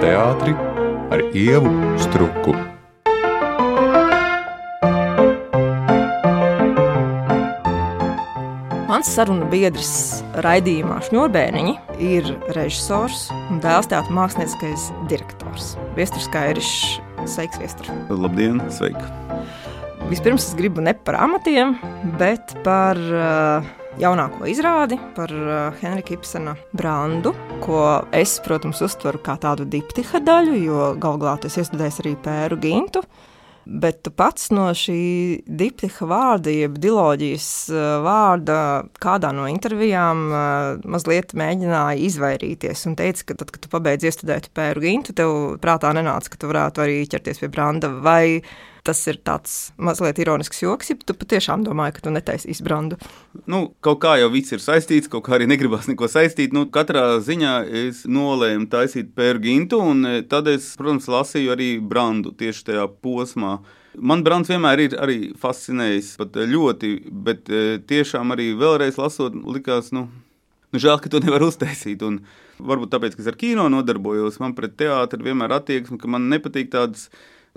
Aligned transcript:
teātri 0.00 0.54
ar 1.12 1.20
ievu 1.36 1.70
struku. 2.00 2.54
Mans 8.88 9.10
sarunu 9.14 9.46
biedrs 9.52 9.92
raidījumā 10.44 10.98
Šņurbēniņi 11.06 11.74
ir 12.04 12.30
režisors 12.56 13.28
un 13.50 13.60
dēls 13.62 13.90
teātris 13.92 14.16
mākslinieckais 14.16 14.88
direktors. 15.12 15.74
Viesturs 15.98 16.28
Kairišs, 16.32 17.00
sveiks, 17.28 17.60
Viestur! 17.60 17.92
Labdien, 18.08 18.62
sveiki! 18.72 19.04
Vispirms 20.10 20.48
es 20.48 20.56
gribu 20.58 20.82
ne 20.82 20.96
par 20.96 21.20
amatiem, 21.22 21.76
bet 22.18 22.56
par 22.64 22.98
uh, 22.98 23.68
jaunāko 23.98 24.46
izrādi, 24.50 24.98
par 25.16 25.32
uh, 25.34 25.80
Henrika 25.80 26.14
Ibsena 26.14 26.54
brandu, 26.76 27.32
ko 27.64 27.80
es, 28.14 28.36
protams, 28.44 28.82
uztveru 28.86 29.18
kā 29.24 29.34
tādu 29.40 29.66
diptiha 29.68 30.22
daļu, 30.22 30.54
jo 30.60 30.92
galu 31.00 31.24
galā 31.24 31.40
tas 31.42 31.58
iestudējis 31.58 32.00
arī 32.04 32.14
Pēru 32.22 32.60
Gintu. 32.62 33.02
Bet 33.70 34.00
tu 34.02 34.10
pats 34.10 34.48
no 34.50 34.70
šī 34.74 35.42
diplomatīva 35.44 36.08
vārda, 36.10 36.50
jeb 36.50 36.78
diloģijas 36.80 37.48
vārda, 38.02 38.56
kādā 38.98 39.30
no 39.36 39.44
intervijām 39.50 40.24
mazliet 40.90 41.36
mēģināji 41.38 42.08
izvairīties 42.08 42.86
un 42.88 42.96
teici, 42.98 43.26
ka 43.28 43.36
tad, 43.38 43.52
kad 43.52 43.62
tu 43.62 43.70
pabeidz 43.70 44.08
iestudēt 44.08 44.48
pēru 44.56 44.82
gintu, 44.86 45.14
tev 45.14 45.36
prātā 45.62 45.92
nenāca, 45.94 46.32
ka 46.32 46.40
tu 46.40 46.50
varētu 46.50 46.82
arī 46.86 46.98
ķerties 47.12 47.44
pie 47.44 47.52
branda. 47.52 47.92
Vai 48.00 48.40
tas 48.86 49.00
ir 49.10 49.18
tāds 49.26 49.56
mazliet 49.80 50.20
ironisks 50.22 50.62
joks, 50.62 50.92
ja 50.92 50.98
tu 50.98 51.16
patiešām 51.16 51.64
domāji, 51.66 51.96
ka 51.96 52.04
tu 52.06 52.12
netaisīsi 52.14 52.64
brandu? 52.66 53.00
Nu, 53.50 53.62
kaut 53.84 54.00
kā 54.04 54.16
jau 54.20 54.30
viss 54.32 54.54
ir 54.54 54.62
saistīts, 54.64 55.10
kaut 55.10 55.26
kā 55.26 55.36
arī 55.38 55.48
negribas 55.50 55.88
neko 55.90 56.08
saistīt. 56.10 56.54
Nu, 56.56 56.66
katrā 56.72 57.18
ziņā 57.24 57.56
es 57.86 58.04
nolēmu 58.10 58.70
taisīt 58.72 59.12
pērģintu, 59.18 59.82
un 59.92 60.08
tad 60.30 60.48
es, 60.52 60.72
protams, 60.80 61.10
lasīju 61.10 61.54
arī 61.56 61.70
brandu 61.82 62.34
tieši 62.36 62.66
tajā 62.70 62.88
posmā. 63.04 63.58
Man 63.98 64.22
Brāns 64.22 64.50
vienmēr 64.50 64.84
ir 64.84 64.94
arī 65.02 65.18
fascinējis, 65.38 66.14
pat 66.20 66.36
ļoti, 66.46 66.92
bet 67.10 67.50
tiešām 67.90 68.36
arī 68.36 68.52
vēlreiz 68.58 69.00
lasot, 69.00 69.34
likās, 69.50 69.90
nu, 69.96 70.06
nu 70.70 70.82
žēl, 70.82 71.00
ka 71.02 71.10
to 71.10 71.22
nevar 71.24 71.42
uztaisīt. 71.48 72.04
Un 72.06 72.20
varbūt 72.62 72.92
tāpēc, 72.94 73.16
ka 73.16 73.24
es 73.24 73.30
ar 73.32 73.38
kino 73.40 73.66
nodarbojos, 73.72 74.38
man 74.42 74.54
pret 74.58 74.76
teātri 74.80 75.26
vienmēr 75.26 75.58
attieksme, 75.58 75.98
ka 76.00 76.10
man 76.10 76.30
nepatīk 76.30 76.70
tādas 76.72 77.08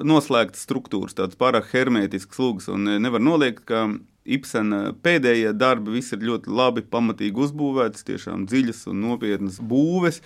noslēgtas 0.01 0.63
struktūras, 0.65 1.15
tādas 1.17 1.37
pārāk 1.39 1.69
hermētiskas 1.73 2.41
lūgas, 2.41 2.69
un 2.73 2.87
nevar 3.03 3.21
noliegt, 3.23 3.65
ka 3.69 3.87
Ibsena 4.23 4.93
pēdējie 5.03 5.51
darbi 5.59 5.97
visi 5.97 6.15
ir 6.15 6.23
ļoti 6.29 6.51
labi, 6.55 6.85
pamatīgi 6.87 7.43
uzbūvētas, 7.43 8.05
tiešām 8.07 8.47
dziļas 8.47 8.85
un 8.91 9.03
nopietnas 9.03 9.59
būves. 9.59 10.21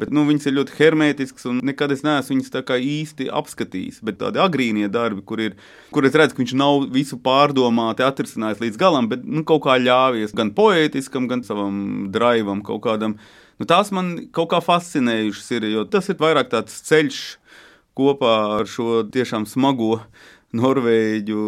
Bet 0.00 0.08
nu, 0.08 0.22
viņas 0.24 0.46
ir 0.48 0.54
ļoti 0.56 0.72
hermētiskas, 0.78 1.44
un 1.50 1.58
nekad 1.68 1.92
es 1.92 2.00
neesmu 2.02 2.38
viņas 2.38 2.70
īsti 2.80 3.26
apskatījis. 3.28 3.98
Bet 4.08 4.16
tādi 4.22 4.40
agrīnie 4.40 4.88
darbi, 4.88 5.20
kur, 5.20 5.42
ir, 5.44 5.58
kur 5.92 6.08
es 6.08 6.16
redzu, 6.16 6.32
ka 6.32 6.40
viņš 6.40 6.54
nav 6.56 6.86
visu 6.94 7.18
pārdomāti 7.20 8.06
atrisinājis 8.06 8.64
līdz 8.64 8.80
galam, 8.80 9.10
bet 9.12 9.20
nu, 9.28 9.44
kaut 9.44 9.66
kā 9.66 9.76
ļāvies 9.76 10.32
gan 10.34 10.54
poētiskam, 10.56 11.28
gan 11.28 11.44
savam 11.44 12.08
drivam, 12.14 12.64
kaut 12.64 12.80
kādam. 12.88 13.18
Nu, 13.60 13.68
tās 13.68 13.92
man 13.92 14.14
kaut 14.32 14.54
kā 14.54 14.62
fascinējušas 14.64 15.54
ir, 15.58 15.68
jo 15.76 15.84
tas 15.84 16.08
ir 16.08 16.16
vairāk 16.24 16.48
tāds 16.56 16.80
ceļš 16.88 17.20
kopā 17.98 18.36
ar 18.60 18.70
šo 18.70 19.02
tiešām 19.12 19.46
smago 19.48 19.98
norvēģu 20.56 21.42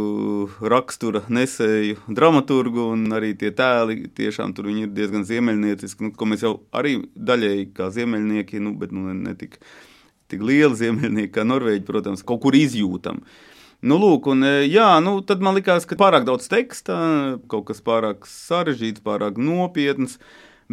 rakstura 0.64 1.24
nesēju 1.32 1.98
dramaturgu, 2.16 2.88
un 2.94 3.12
arī 3.16 3.34
tie 3.36 3.50
tēli 3.52 4.08
tiešām 4.16 4.54
tur 4.56 4.70
ir 4.72 4.92
diezgan 4.96 5.26
ziemeļnieciski, 5.28 6.06
nu, 6.06 6.12
ko 6.16 6.28
mēs 6.28 6.44
jau 6.46 6.54
arī 6.72 6.96
daļēji 7.12 7.66
kā 7.76 7.90
ziemeļnieki, 7.92 8.62
nu, 8.64 8.72
bet 8.80 8.94
nu, 8.96 9.12
ne 9.12 9.34
tik, 9.36 9.58
tik 10.32 10.44
lieli 10.44 10.78
ziemeļnieki 10.80 11.34
kā 11.36 11.44
norvēģi, 11.48 11.84
protams, 11.88 12.24
kaut 12.24 12.40
kur 12.46 12.56
izjūtam. 12.56 13.20
Nu, 13.84 13.98
lūk, 14.00 14.30
un, 14.32 14.46
jā, 14.64 14.88
nu, 15.04 15.18
tad 15.28 15.44
man 15.44 15.58
likās, 15.58 15.84
ka 15.84 15.98
pārāk 16.00 16.24
daudz 16.24 16.48
teksta, 16.48 16.96
kaut 17.52 17.68
kas 17.68 17.84
pārāk 17.84 18.24
sarežģīts, 18.30 19.04
pārāk 19.04 19.36
nopietns. 19.36 20.16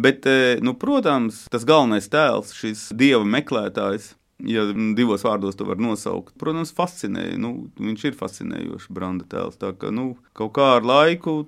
Bet, 0.00 0.24
nu, 0.64 0.72
protams, 0.80 1.42
tas 1.52 1.66
galvenais 1.68 2.08
tēls, 2.08 2.54
šis 2.56 2.86
dieva 2.96 3.26
meklētājs, 3.28 4.14
ja 4.48 4.66
divos 4.96 5.24
vārdos 5.26 5.56
to 5.58 5.66
var 5.68 5.80
nosaukt. 5.80 6.34
Protams, 6.40 6.74
fascinēja. 6.76 7.38
Nu, 7.40 7.54
viņš 7.80 8.06
ir 8.10 8.18
fascinējošs 8.18 8.90
branda 8.94 9.26
tēls. 9.28 9.58
Tā 9.60 9.72
kā 9.78 9.92
nu, 9.94 10.12
kaut 10.38 10.54
kā 10.58 10.74
ar 10.76 10.86
laiku 10.86 11.42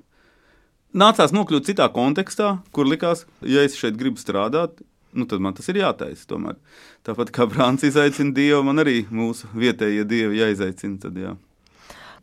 nācās 0.94 1.34
nokļūt 1.34 1.71
citā 1.71 1.88
kontekstā, 1.93 2.59
kur 2.75 2.88
likās, 2.88 3.25
ja 3.43 3.65
es 3.66 3.78
šeit 3.78 3.99
gribu 4.00 4.22
strādāt. 4.22 4.82
Nu, 5.15 5.28
tad 5.31 5.43
man 5.43 5.55
tas 5.55 5.69
ir 5.71 5.78
jātaisa. 5.78 6.27
Tomēr. 6.31 6.59
Tāpat 7.06 7.31
kā 7.34 7.47
Brāns 7.50 7.84
izaicina 7.87 8.34
Dievu, 8.34 8.65
man 8.66 8.82
arī 8.82 9.05
mūsu 9.15 9.50
vietējie 9.55 10.06
dievi 10.11 10.41
jāizaicina. 10.41 10.99
Tad, 11.05 11.21
jā. 11.21 11.37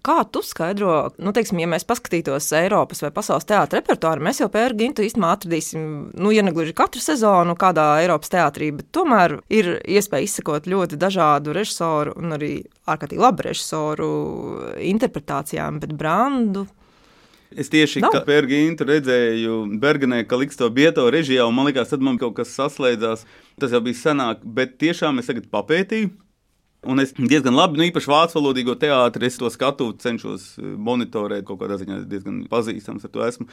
Kā 0.01 0.23
tu 0.25 0.41
skaidro, 0.41 1.11
nu, 1.21 1.29
teiksim, 1.29 1.59
ja 1.61 1.67
mēs 1.69 1.83
paskatītos 1.85 2.47
Eiropas 2.57 3.03
vai 3.03 3.11
pasaules 3.13 3.45
teātra 3.45 3.77
repertuāru, 3.77 4.23
mēs 4.25 4.39
jau 4.41 4.47
pēr 4.49 4.73
gintu 4.73 5.05
īstenībā 5.05 5.35
atradīsim, 5.35 5.83
nu, 6.17 6.31
ja 6.33 6.41
ne 6.41 6.53
gluži 6.55 6.73
katru 6.73 7.03
sezonu 7.03 7.53
kādā 7.59 7.85
Eiropas 8.01 8.33
teātrī, 8.33 8.71
bet 8.79 8.89
tomēr 8.97 9.37
ir 9.53 9.75
iespēja 9.85 10.25
izsekot 10.25 10.69
ļoti 10.71 10.97
dažādu 11.01 11.53
režisoru 11.53 12.15
un 12.17 12.33
arī 12.33 12.49
ārkārtīgi 12.89 13.21
labu 13.21 13.45
režisoru 13.45 14.09
interpretācijām, 14.89 15.77
bet 15.85 15.93
brandu. 15.93 16.65
Es 17.51 17.69
tieši 17.69 18.01
kā 18.01 18.23
Pērģīnu 18.25 18.87
redzēju 18.87 19.61
Bergenē, 19.83 20.23
ka 20.25 20.39
Liksto 20.39 20.71
Bieto 20.73 21.05
režijā, 21.13 21.45
un 21.45 21.53
man 21.59 21.69
liekas, 21.69 21.93
tad 21.93 22.01
man 22.01 22.17
kaut 22.17 22.39
kas 22.39 22.55
saslēdzās. 22.57 23.27
Tas 23.61 23.75
jau 23.75 23.83
bija 23.85 24.01
senāk, 24.01 24.41
bet 24.41 24.79
tiešām 24.81 25.21
es 25.21 25.29
tagad 25.29 25.51
papētīju 25.51 26.09
Un 26.81 26.97
es 26.97 27.11
diezgan 27.13 27.53
labi, 27.53 27.77
nu, 27.77 27.83
īpaši 27.85 28.09
vācu 28.09 28.39
valodīgo 28.39 28.73
teātri, 28.81 29.27
es 29.29 29.35
to 29.37 29.51
skatu, 29.53 29.91
cenšos 30.01 30.45
eh, 30.57 30.69
monitorēt, 30.81 31.43
kaut 31.45 31.59
kādā 31.61 31.75
ziņā 31.77 31.99
diezgan 32.09 32.39
pazīstams 32.49 33.05
ar 33.05 33.11
to 33.13 33.21
esmu. 33.27 33.45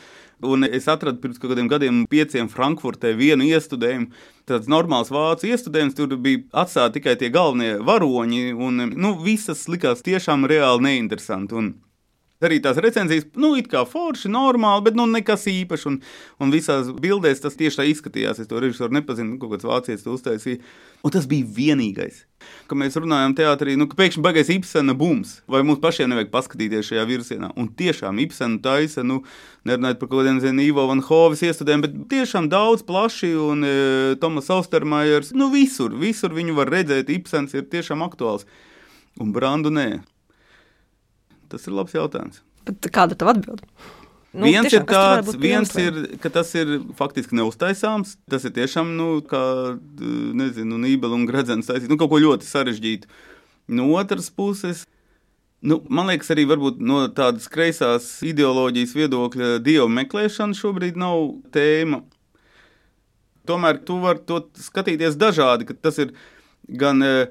Un 0.49 0.65
es 0.65 0.89
atradu 0.89 1.21
pirms 1.21 1.43
kādiem 1.43 1.69
gadiem, 1.69 2.07
pieciem 2.09 2.49
Frankfurtē, 2.49 3.13
vienu 3.19 3.45
iestudējumu. 3.51 4.09
Tāds 4.49 4.71
normāls 4.73 5.13
vācu 5.13 5.51
iestudējums, 5.51 5.99
tur 5.99 6.17
bija 6.17 6.41
atstāti 6.65 7.03
tikai 7.03 7.19
tie 7.21 7.29
galvenie 7.35 7.75
varoņi, 7.85 8.47
un 8.57 8.87
nu, 8.97 9.13
visas 9.21 9.67
likās 9.69 10.01
tiešām 10.09 10.49
reāli 10.49 10.89
neinteresanti. 10.89 11.61
Un 11.61 11.75
Arī 12.39 12.61
tās 12.63 12.79
recenzijas, 12.79 13.25
nu, 13.35 13.57
it 13.59 13.67
kā 13.71 13.81
forši, 13.89 14.29
normāli, 14.31 14.85
bet 14.87 14.99
nu, 14.99 15.09
nekas 15.11 15.49
īpašs. 15.51 15.87
Un, 15.91 15.97
un 16.39 16.53
visās 16.55 16.93
bildēs 16.95 17.43
tas 17.43 17.59
tieši 17.59 17.81
tā 17.81 17.87
izskatījās. 17.91 18.39
Es 18.39 18.51
to 18.51 18.61
režisoru 18.63 18.95
nepazinu, 18.95 19.33
nu, 19.33 19.39
kaut 19.43 19.57
kāds 19.57 19.67
vācietis 19.67 20.07
to 20.07 20.15
uztaisīja. 20.15 20.63
Un 21.07 21.15
tas 21.15 21.29
bija 21.31 21.47
vienīgais. 21.47 22.25
Kad 22.69 22.79
mēs 22.81 22.97
runājam 22.99 23.35
teātrī, 23.37 23.75
nu, 23.79 23.87
ka 23.91 23.97
pēkšņi 23.99 24.23
beigās 24.25 24.51
Ibsena 24.53 24.95
bums, 24.99 25.39
vai 25.51 25.61
mums 25.67 25.81
pašiem 25.83 26.11
nevajag 26.11 26.31
paskatīties 26.33 26.89
šajā 26.91 27.05
virzienā. 27.09 27.51
Un 27.59 27.71
tiešām 27.79 28.19
Ibsena 28.23 28.61
taisa, 28.65 29.05
nu, 29.07 29.21
nerunājot 29.69 30.01
par 30.01 30.11
kaut 30.11 30.21
kādiem 30.21 30.41
zinu, 30.43 30.65
Ivo 30.67 30.87
Van 30.91 31.03
Hovis 31.07 31.43
iestudēm, 31.47 31.85
bet 31.85 31.97
tiešām 32.13 32.51
daudz 32.53 32.85
plaši 32.89 33.33
un 33.43 33.67
e, 33.67 33.75
Tomas 34.23 34.51
Austermajers, 34.55 35.33
nu, 35.39 35.51
visur, 35.55 35.95
visur 35.99 36.35
viņu 36.35 36.57
var 36.59 36.73
redzēt, 36.75 37.11
Ibsens 37.15 37.55
ir 37.59 37.67
tiešām 37.71 38.05
aktuāls. 38.07 38.47
Un 39.23 39.35
Brandu 39.35 39.75
nē. 39.75 39.89
Tas 41.51 41.67
ir 41.67 41.75
labs 41.79 41.97
jautājums. 41.97 42.43
Bet 42.69 42.91
kāda 42.95 43.15
ir 43.17 43.23
tava 43.23 43.35
atbilde? 43.35 43.67
Nu, 44.39 44.47
viens 44.47 44.69
tiešām, 44.69 44.85
ir 44.85 44.93
tāds, 44.93 45.39
viens 45.43 45.73
ir, 45.83 45.97
ka 46.23 46.31
tas 46.33 46.53
ir 46.59 46.77
faktiski 46.99 47.37
neuztaisāms. 47.39 48.15
Tas 48.31 48.45
ir 48.47 48.55
tiešām, 48.55 48.93
nu, 48.99 49.09
kā, 49.27 49.41
nezinu, 50.39 50.79
Nībela 50.79 51.19
un 51.19 51.27
Gradzens 51.29 51.67
taisīt, 51.67 51.91
nu, 51.91 51.99
kaut 51.99 52.13
ko 52.13 52.21
ļoti 52.23 52.47
sarežģītu. 52.47 53.11
No 53.75 53.89
otras 53.99 54.31
puses, 54.31 54.85
nu, 55.61 55.81
man 55.91 56.13
liekas, 56.13 56.31
arī 56.35 56.47
no 56.79 57.01
tādas 57.11 57.51
kreisās 57.51 58.07
ideoloģijas 58.23 58.95
viedokļa 58.97 59.51
dievu 59.65 59.89
meklēšana 59.99 60.57
šobrīd 60.57 61.01
nav 61.01 61.35
tēma. 61.53 62.05
Tomēr 63.49 63.83
tu 63.83 63.99
vari 64.05 64.23
to 64.29 64.45
skatīties 64.61 65.19
dažādi, 65.19 65.67
ka 65.67 65.75
tas 65.75 65.99
ir 65.99 66.15
gan 66.69 67.03
uh, 67.03 67.27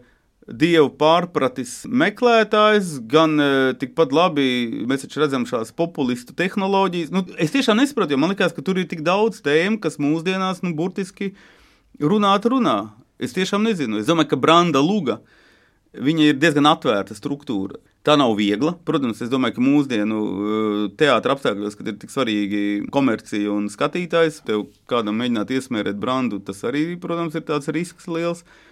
dievu 0.47 0.89
pārpratis 0.95 1.81
meklētājs, 1.91 2.97
gan 3.11 3.35
uh, 3.35 3.71
tikpat 3.79 4.13
labi 4.15 4.85
mēs 4.87 5.03
redzam 5.19 5.45
šādas 5.47 5.73
populistu 5.75 6.35
tehnoloģijas. 6.37 7.11
Nu, 7.11 7.25
es 7.41 7.51
tiešām 7.55 7.81
nesaprotu, 7.81 8.15
jo 8.15 8.21
man 8.21 8.31
liekas, 8.31 8.55
ka 8.55 8.63
tur 8.63 8.79
ir 8.79 8.87
tik 8.87 9.03
daudz 9.05 9.41
tēmu, 9.43 9.81
kas 9.83 9.99
mūsdienās 9.99 10.63
nu, 10.63 10.71
burtiski 10.77 11.33
runāt, 11.99 12.47
runā. 12.47 12.93
Es 13.19 13.35
tiešām 13.35 13.65
nezinu. 13.65 13.99
Es 13.99 14.07
domāju, 14.07 14.31
ka 14.31 14.39
Branda 14.39 14.79
Luga 14.79 15.19
ir 15.97 16.37
diezgan 16.37 16.69
atvērta 16.69 17.17
struktūra. 17.17 17.81
Tā 18.05 18.15
nav 18.15 18.37
viegla. 18.37 18.75
Protams, 18.87 19.19
es 19.25 19.31
domāju, 19.31 19.57
ka 19.57 19.63
mūsdienu 19.65 20.19
eh, 20.21 20.83
teātris 20.99 21.33
apstākļos, 21.33 21.75
kad 21.75 21.89
ir 21.89 21.97
tik 21.99 22.13
svarīgi 22.13 22.61
komercija 22.93 23.51
un 23.51 23.65
skatītājs, 23.73 24.43
tev 24.47 24.67
kādam 24.87 25.17
mēģināt 25.19 25.51
iesmērēt 25.57 25.99
brandu, 25.99 26.39
tas 26.39 26.61
arī, 26.69 26.93
protams, 27.01 27.35
ir 27.35 27.43
tāds 27.49 27.67
risks 27.73 28.07
liels. 28.07 28.45
Uh, 28.45 28.66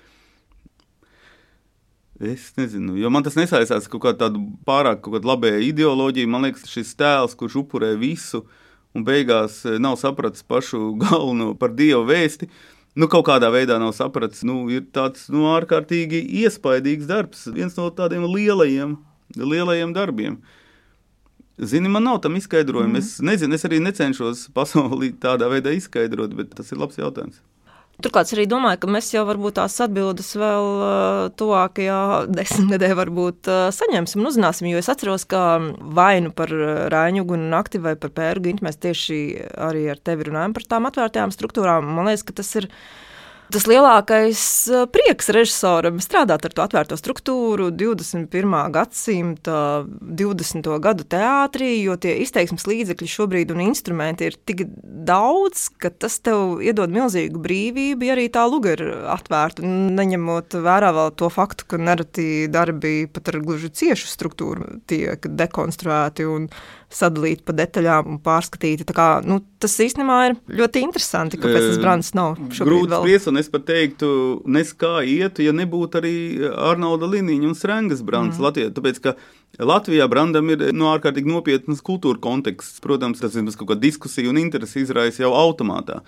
Es 2.20 2.54
nezinu, 2.56 2.94
jo 2.96 3.10
man 3.12 3.26
tas 3.26 3.36
nesaistās 3.36 3.90
ar 3.90 3.92
kaut 3.92 4.06
kādu 4.22 4.40
pārāk 4.68 5.04
labēju 5.04 5.66
ideoloģiju. 5.68 6.30
Man 6.32 6.48
liekas, 6.48 6.64
šis 6.72 6.94
tēls, 6.96 7.36
kurš 7.36 7.58
upurē 7.66 7.92
visu 8.00 8.46
un 8.96 9.04
beigās 9.04 9.60
eh, 9.68 9.76
nav 9.84 9.98
sapratis 10.00 10.46
pašu 10.48 10.94
galveno 11.04 11.52
par 11.60 11.74
dievu 11.76 12.06
vēsti, 12.08 12.48
nu, 12.96 13.10
kaut 13.12 13.28
kādā 13.28 13.50
veidā 13.52 13.76
nav 13.82 13.92
sapratis. 13.98 14.46
Nu, 14.48 14.64
ir 14.72 14.86
tāds 14.96 15.28
nu, 15.34 15.50
ārkārtīgi 15.52 16.24
iespaidīgs 16.44 17.10
darbs, 17.10 17.50
viens 17.52 17.76
no 17.76 17.90
tādiem 17.92 18.24
lielajiem, 18.32 18.96
lielajiem 19.36 19.92
darbiem. 19.96 20.40
Zini, 21.60 21.92
man 21.92 22.04
nav 22.04 22.22
tam 22.24 22.36
izskaidrojuma. 22.40 22.98
Mm. 22.98 23.04
Es 23.04 23.20
nezinu, 23.24 23.56
es 23.56 23.68
arī 23.68 23.82
necenšos 23.84 24.48
pasauli 24.56 25.12
tādā 25.20 25.52
veidā 25.52 25.76
izskaidrot, 25.76 26.32
bet 26.40 26.56
tas 26.56 26.72
ir 26.72 26.80
labs 26.80 27.00
jautājums. 27.00 27.44
Turklāt 28.04 28.28
es 28.28 28.36
arī 28.36 28.44
domāju, 28.52 28.82
ka 28.82 28.90
mēs 28.92 29.08
jau 29.14 29.24
varbūt 29.28 29.56
tās 29.60 29.78
atbildes 29.86 30.34
vēl 30.40 30.66
tuvākajā 31.40 32.00
desmitgadē 32.40 32.92
varbūt 33.00 33.52
saņemsim 33.78 34.24
un 34.24 34.32
uzzināsim. 34.32 34.70
Jo 34.72 34.82
es 34.82 34.92
atceros, 34.92 35.28
ka 35.30 35.46
vainu 35.96 36.34
par 36.36 36.52
Rāņu 36.92 37.24
un 37.36 37.48
Nakti 37.54 37.80
vai 37.84 37.96
par 38.00 38.12
Pēru 38.16 38.44
Gintu 38.48 38.68
mēs 38.68 38.82
tieši 38.84 39.20
arī 39.68 39.88
ar 39.94 40.02
tevi 40.04 40.28
runājam 40.30 40.56
par 40.58 40.68
tām 40.76 40.90
atvērtajām 40.92 41.34
struktūrām. 41.36 41.88
Man 41.96 42.12
liekas, 42.12 42.26
ka 42.28 42.36
tas 42.42 42.52
ir 42.60 42.70
Tas 43.54 43.68
lielākais 43.70 44.42
eh, 44.74 44.86
prieks 44.90 45.30
režisoram 45.34 46.00
strādāt 46.02 46.48
ar 46.48 46.54
to 46.56 46.64
atvērto 46.64 46.98
struktūru 46.98 47.70
21. 47.78 48.56
gadsimta 48.74 49.60
20. 49.86 50.70
gadu 50.82 51.06
teātrī, 51.06 51.70
jo 51.84 51.94
tie 52.02 52.16
izteiksmes 52.24 52.66
līdzekļi 52.66 53.10
šobrīd 53.12 53.54
un 53.54 53.62
instrumenti 53.68 54.32
ir 54.32 54.40
tik 54.50 54.66
daudz, 54.82 55.68
ka 55.78 55.92
tas 55.94 56.18
tev 56.26 56.64
iedod 56.66 56.94
milzīgu 56.94 57.42
brīvību, 57.46 58.08
ja 58.08 58.16
arī 58.18 58.26
tā 58.34 58.48
luga 58.50 58.74
ir 58.74 58.84
atvērta, 59.14 59.62
neņemot 59.66 60.58
vērā 60.66 60.90
vēl 60.98 61.14
to 61.20 61.30
faktu, 61.34 61.70
ka 61.70 61.82
nereti 61.82 62.48
darbi 62.52 63.06
pat 63.12 63.30
ar 63.30 63.40
gluži 63.46 63.70
ciešu 63.70 64.10
struktūru 64.10 64.80
tiek 64.90 65.30
dekonstruēti 65.30 66.26
un 66.26 66.50
sadalīti 66.92 67.44
pa 67.46 67.56
detaļām 67.56 68.10
un 68.14 68.20
pārskatīti. 68.24 68.86
Kā, 68.96 69.08
nu, 69.26 69.40
tas 69.62 69.76
īstenībā 69.84 70.18
ir 70.30 70.36
ļoti 70.62 70.84
interesanti, 70.86 71.40
kāpēc 71.42 71.70
tas 71.70 71.80
brands 71.82 72.12
nav 72.18 72.38
šobrīd 72.56 72.86
Grūti. 72.86 73.00
Spriest, 73.00 73.32
un 73.32 73.42
es 73.42 73.50
pat 73.52 73.66
teiktu, 73.70 74.10
nes 74.58 74.74
kā 74.78 75.00
ietu, 75.02 75.46
ja 75.46 75.56
nebūtu 75.56 76.02
arī 76.02 76.16
Arnolda 76.52 77.10
Liniņa 77.12 77.50
un 77.50 77.58
Srengas 77.58 78.06
brands 78.06 78.40
mm. 78.40 78.46
Latvijā. 78.46 78.72
Tāpēc, 78.76 79.02
ka 79.04 79.16
Latvijā 79.66 80.08
brandam 80.12 80.54
ir 80.54 80.68
no 80.72 80.86
nu, 80.86 80.92
ārkārtīgi 80.94 81.32
nopietnas 81.32 81.84
kultūra 81.86 82.22
konteksts. 82.22 82.82
Protams, 82.84 83.22
tas 83.24 83.36
ir 83.36 83.50
kaut 83.56 83.74
kāda 83.74 83.84
diskusija 83.88 84.32
un 84.32 84.42
interesi 84.42 84.84
izraisa 84.86 85.26
jau 85.26 85.34
automātā. 85.38 86.02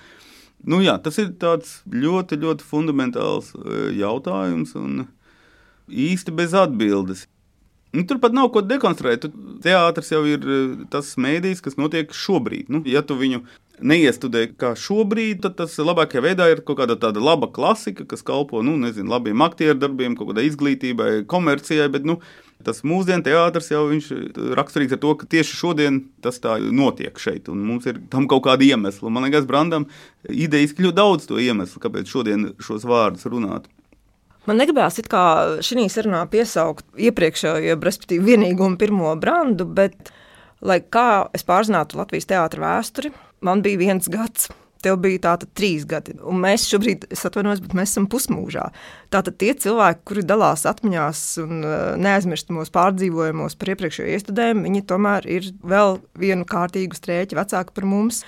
Nu, 0.68 0.81
jā, 0.81 0.97
tas 1.01 1.19
ir 1.21 1.33
ļoti, 1.38 2.39
ļoti 2.41 2.65
fundamentāls 2.65 3.53
jautājums 3.97 4.74
un 4.79 5.06
īsti 5.88 6.33
bez 6.35 6.56
atbildes. 6.57 7.27
Nu, 7.98 8.06
tur 8.06 8.20
pat 8.22 8.36
nav 8.36 8.52
ko 8.54 8.62
dekonstruēt. 8.62 9.26
Teātris 9.64 10.12
jau 10.14 10.22
ir 10.30 10.44
eh, 10.46 10.74
tas 10.94 11.16
mēdījis, 11.18 11.64
kas 11.66 11.80
notiek 11.82 12.14
šobrīd. 12.14 12.70
Nu, 12.74 12.84
ja 12.86 13.02
tu 13.02 13.18
viņu 13.18 13.42
neiestudē 13.78 14.48
kā 14.58 14.74
šobrīd, 14.78 15.44
tad 15.44 15.58
tas 15.60 15.76
labākajā 15.82 16.24
veidā 16.26 16.48
ir 16.50 16.64
kaut 16.66 16.80
kāda 16.80 16.98
tāda 17.02 17.22
laba 17.22 17.50
klasika, 17.54 18.08
kas 18.10 18.26
kalpo 18.26 18.64
nu, 18.66 18.74
nezinu, 18.82 19.10
labiem 19.14 19.42
aktieru 19.46 19.78
darbiem, 19.82 20.18
kaut 20.18 20.32
kādai 20.32 20.48
izglītībai, 20.50 21.12
komercijai. 21.30 21.90
Bet, 21.94 22.06
nu, 22.10 22.20
Tas 22.66 22.82
mūsdienu 22.82 23.22
teātris 23.22 23.70
jau 23.70 23.84
ir 23.94 24.56
raksturīgs 24.58 24.96
ar 24.96 25.02
to, 25.04 25.14
ka 25.20 25.28
tieši 25.30 25.58
šodien 25.60 26.00
tas 26.26 26.42
tā 26.42 26.58
notiek 26.58 27.20
šeit, 27.22 27.52
un 27.54 27.62
mums 27.64 27.86
ir 27.90 28.00
tam 28.12 28.26
kaut 28.30 28.48
kāda 28.48 28.66
iemesla. 28.66 29.12
Man 29.14 29.28
liekas, 29.28 29.46
Brandam 29.50 29.86
idejas 30.26 30.74
kļūst 30.78 30.98
daudz 30.98 31.30
to 31.30 31.38
iemeslu, 31.42 31.82
kāpēc 31.84 32.10
šodien 32.10 32.50
šos 32.64 32.88
vārdus 32.90 33.30
runāt. 33.30 33.70
Man 34.48 34.62
negribās 34.62 34.96
it 35.02 35.10
kā 35.12 35.24
šī 35.66 35.90
sarunā 35.92 36.22
piesaukt 36.32 36.86
iepriekšējo, 36.96 37.76
respektīvi, 37.84 38.32
vienīgo 38.32 38.64
un 38.64 38.78
pirmo 38.80 39.12
brandu, 39.20 39.68
bet, 39.68 40.14
lai 40.64 40.80
kā 40.80 41.28
es 41.36 41.44
pārzinātu 41.48 42.00
Latvijas 42.00 42.30
teātra 42.30 42.64
vēsturi, 42.64 43.12
man 43.44 43.64
bija 43.66 43.82
viens 43.84 44.08
gads. 44.12 44.48
Tev 44.86 45.00
bija 45.02 45.18
tātad 45.24 45.50
trīs 45.58 45.88
gadi, 45.90 46.14
un 46.22 46.38
mēs 46.38 46.68
šobrīd, 46.70 47.08
es 47.12 47.26
atvainojos, 47.26 47.64
bet 47.64 47.74
mēs 47.76 47.96
esam 47.96 48.06
pusmūžā. 48.14 48.68
Tātad 49.12 49.40
tie 49.42 49.56
cilvēki, 49.58 50.04
kuri 50.06 50.24
dalās 50.30 50.68
atmiņās 50.70 51.22
un 51.42 51.64
uh, 51.66 51.74
neaizmirstamās 51.98 52.70
pārdzīvojumos 52.76 53.58
par 53.58 53.74
iepriekšējo 53.74 54.14
iestudējumu, 54.14 54.68
viņi 54.70 54.84
tomēr 54.88 55.28
ir 55.34 55.50
vēl 55.66 55.98
vienu 56.22 56.46
kārtīgu 56.48 56.96
strēķi 56.96 57.40
vecāki 57.40 57.74
par 57.74 57.90
mums, 57.90 58.22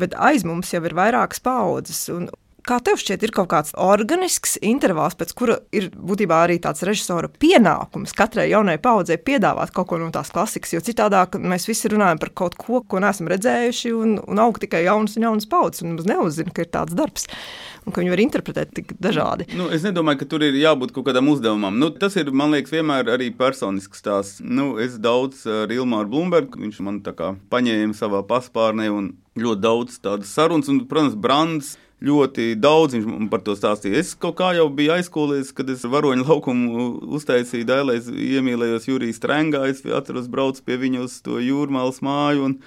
bet 0.00 0.16
aiz 0.16 0.48
mums 0.48 0.72
jau 0.72 0.80
ir 0.88 0.96
vairākas 0.96 1.44
paudzes. 1.44 2.06
Un, 2.16 2.30
Kā 2.70 2.76
tev 2.78 3.00
šķiet, 3.02 3.24
ir 3.26 3.32
kaut 3.34 3.48
kāds 3.50 3.72
organisks 3.82 4.52
intervāls, 4.62 5.16
pēc 5.18 5.32
kura 5.34 5.56
ir 5.74 5.88
būtībā 5.90 6.36
arī 6.44 6.60
tāds 6.62 6.84
režisora 6.86 7.26
pienākums 7.42 8.12
katrai 8.14 8.44
jaunai 8.52 8.76
paudzei 8.78 9.16
piedāvāt 9.18 9.72
kaut 9.74 9.88
ko 9.90 9.98
no 9.98 10.12
tās 10.14 10.30
klasikas, 10.30 10.76
jo 10.76 10.82
citādi 10.86 11.40
mēs 11.42 11.66
visi 11.66 11.90
runājam 11.90 12.20
par 12.22 12.30
kaut 12.38 12.54
ko, 12.54 12.84
ko 12.86 13.00
neesam 13.02 13.26
redzējuši, 13.32 13.90
un, 13.98 14.12
un 14.22 14.42
aug 14.44 14.62
tikai 14.62 14.84
jaunas 14.84 15.18
un 15.18 15.26
jaunas 15.26 15.50
paudzes, 15.50 15.82
un 15.82 15.96
mums 15.96 16.06
neuzzina, 16.06 16.54
ka 16.54 16.62
ir 16.62 16.70
tāds 16.70 16.94
darbs. 16.94 17.26
Un 17.88 17.96
ka 17.96 18.04
viņi 18.04 18.12
var 18.12 18.22
interpretēt 18.22 18.72
tik 18.76 18.94
dažādi. 19.02 19.48
Nu, 19.56 19.66
es 19.74 19.82
nedomāju, 19.82 20.20
ka 20.20 20.30
tur 20.30 20.46
ir 20.46 20.54
jābūt 20.60 20.92
kaut 20.94 21.08
kādam 21.08 21.32
uzdevumam. 21.32 21.74
Nu, 21.80 21.88
tas 21.90 22.14
ir, 22.20 22.30
man 22.30 22.52
liekas, 22.54 22.74
vienmēr 22.76 23.08
arī 23.16 23.32
personisks 23.34 24.04
stāsts. 24.04 24.44
Nu, 24.44 24.74
es 24.78 24.98
daudz 25.00 25.42
ar 25.48 25.72
Ilmāru 25.74 26.12
Blūmbergu, 26.12 26.60
viņš 26.60 26.82
man 26.86 27.00
tā 27.02 27.16
kā 27.18 27.32
paņēma 27.50 27.96
savā 27.96 28.20
paspārnē 28.28 28.92
un 28.92 29.14
ļoti 29.40 29.64
daudz 29.64 29.96
tādas 30.04 30.36
sarunas, 30.36 30.68
un, 30.70 30.84
protams, 30.90 31.16
Brands 31.16 31.78
ļoti 32.04 32.54
daudz 32.60 32.96
viņš 32.96 33.30
par 33.32 33.42
to 33.44 33.54
stāstīja. 33.58 34.00
Es 34.00 34.14
kaut 34.18 34.38
kā 34.40 34.52
jau 34.56 34.68
biju 34.72 34.94
aizskolies, 34.96 35.52
kad 35.56 35.70
es 35.72 35.84
varoņu 35.84 36.26
laukumu 36.28 36.90
uztaisīju 37.18 37.68
dēlēs, 37.68 38.08
iemīlējos 38.10 38.88
Jurijas 38.88 39.20
Strengā, 39.20 39.66
es 39.68 39.84
atceros 39.84 40.30
braucu 40.32 40.64
pie 40.64 40.80
viņa 40.80 41.04
uz 41.04 41.18
to 41.24 41.40
jūrmālas 41.44 42.00
māju. 42.04 42.50
Un, 42.50 42.62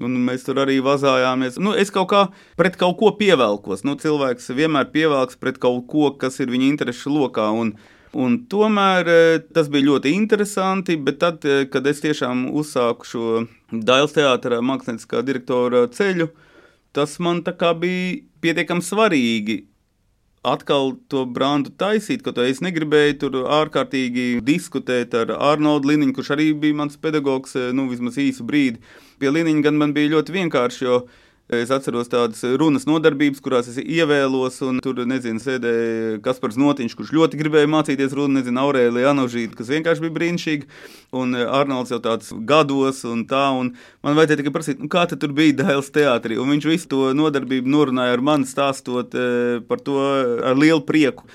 Un 0.00 0.14
mēs 0.24 0.44
tur 0.46 0.60
arī 0.62 0.78
vazājāmies. 0.80 1.58
Nu, 1.60 1.72
es 1.76 1.90
kaut 1.92 2.08
kā 2.12 2.20
pret 2.56 2.76
kaut 2.80 2.94
ko 3.00 3.10
pievelkos. 3.18 3.82
Nu, 3.84 3.96
cilvēks 4.00 4.52
vienmēr 4.56 4.86
pievelks 4.94 5.36
pret 5.36 5.58
kaut 5.60 5.88
ko, 5.90 6.12
kas 6.16 6.38
ir 6.40 6.52
viņa 6.52 6.68
interesu 6.68 7.10
lokā. 7.12 7.48
Un, 7.50 7.74
un 8.14 8.38
tomēr 8.48 9.10
eh, 9.10 9.40
tas 9.52 9.68
bija 9.68 9.90
ļoti 9.90 10.14
interesanti. 10.14 10.96
Bet 10.96 11.18
tad, 11.20 11.44
eh, 11.44 11.66
kad 11.68 11.90
es 11.90 12.00
tiešām 12.06 12.46
uzsāku 12.54 13.10
šo 13.10 13.26
Dāļas 13.74 14.14
teātra 14.16 14.62
mākslinieciskā 14.64 15.20
direktora 15.26 15.84
ceļu, 15.92 16.30
tas 16.96 17.18
man 17.22 17.42
bija 17.80 18.20
pietiekami 18.40 18.82
svarīgi 18.82 19.64
atkal 20.42 20.94
to 21.12 21.26
brandu 21.28 21.72
taisīt, 21.76 22.22
ka 22.24 22.32
es 22.48 22.62
negribēju 22.64 23.16
tur 23.20 23.40
ārkārtīgi 23.44 24.40
diskutēt 24.44 25.14
ar 25.14 25.34
Arnoldu 25.36 25.90
Liniņu, 25.92 26.14
kurš 26.16 26.32
arī 26.36 26.52
bija 26.56 26.78
mans 26.80 26.96
pedagogs, 26.96 27.56
nu, 27.76 27.88
vismaz 27.90 28.16
īsu 28.20 28.46
brīdi. 28.48 28.80
Pie 29.20 29.32
Liniņa 29.32 29.66
gan 29.68 29.76
man 29.80 29.92
bija 29.96 30.14
ļoti 30.16 30.36
vienkārši, 30.38 30.84
jo 30.86 31.02
Es 31.50 31.70
atceros 31.74 32.06
tādas 32.06 32.44
runas 32.60 32.84
nodarbības, 32.86 33.40
kurās 33.42 33.66
es 33.72 33.80
ievēlos, 33.82 34.60
un 34.62 34.76
tur, 34.84 35.00
nezinu, 35.10 35.42
sēdēja 35.42 36.20
Kaspars 36.22 36.54
Notiņš, 36.60 36.94
kurš 36.94 37.10
ļoti 37.16 37.40
gribēja 37.40 37.66
mācīties 37.72 38.14
runu, 38.14 38.36
nezinu, 38.36 38.60
Aurēlija 38.62 39.10
Anožīta, 39.10 39.58
kas 39.58 39.72
vienkārši 39.74 40.04
bija 40.04 40.14
brīnišķīgi, 40.20 40.70
un 41.18 41.34
Arnolds 41.42 41.90
jau 41.90 41.98
tāds 42.04 42.30
gados 42.46 43.02
un 43.10 43.24
tā, 43.26 43.48
un 43.50 43.72
man 44.06 44.14
vajadzēja 44.20 44.44
tikai 44.44 44.54
prasīt, 44.54 44.78
nu, 44.78 44.86
kā 44.94 45.02
tur 45.10 45.34
bija 45.34 45.58
Dēls 45.64 45.90
teātrī, 45.90 46.38
un 46.38 46.54
viņš 46.54 46.70
visu 46.70 46.92
to 46.94 47.10
nodarbību 47.18 47.74
norunāja 47.74 48.14
ar 48.14 48.22
mani 48.30 48.46
stāstot 48.46 49.18
eh, 49.18 49.58
par 49.66 49.82
to 49.82 49.98
ar 49.98 50.54
lielu 50.54 50.86
prieku. 50.86 51.26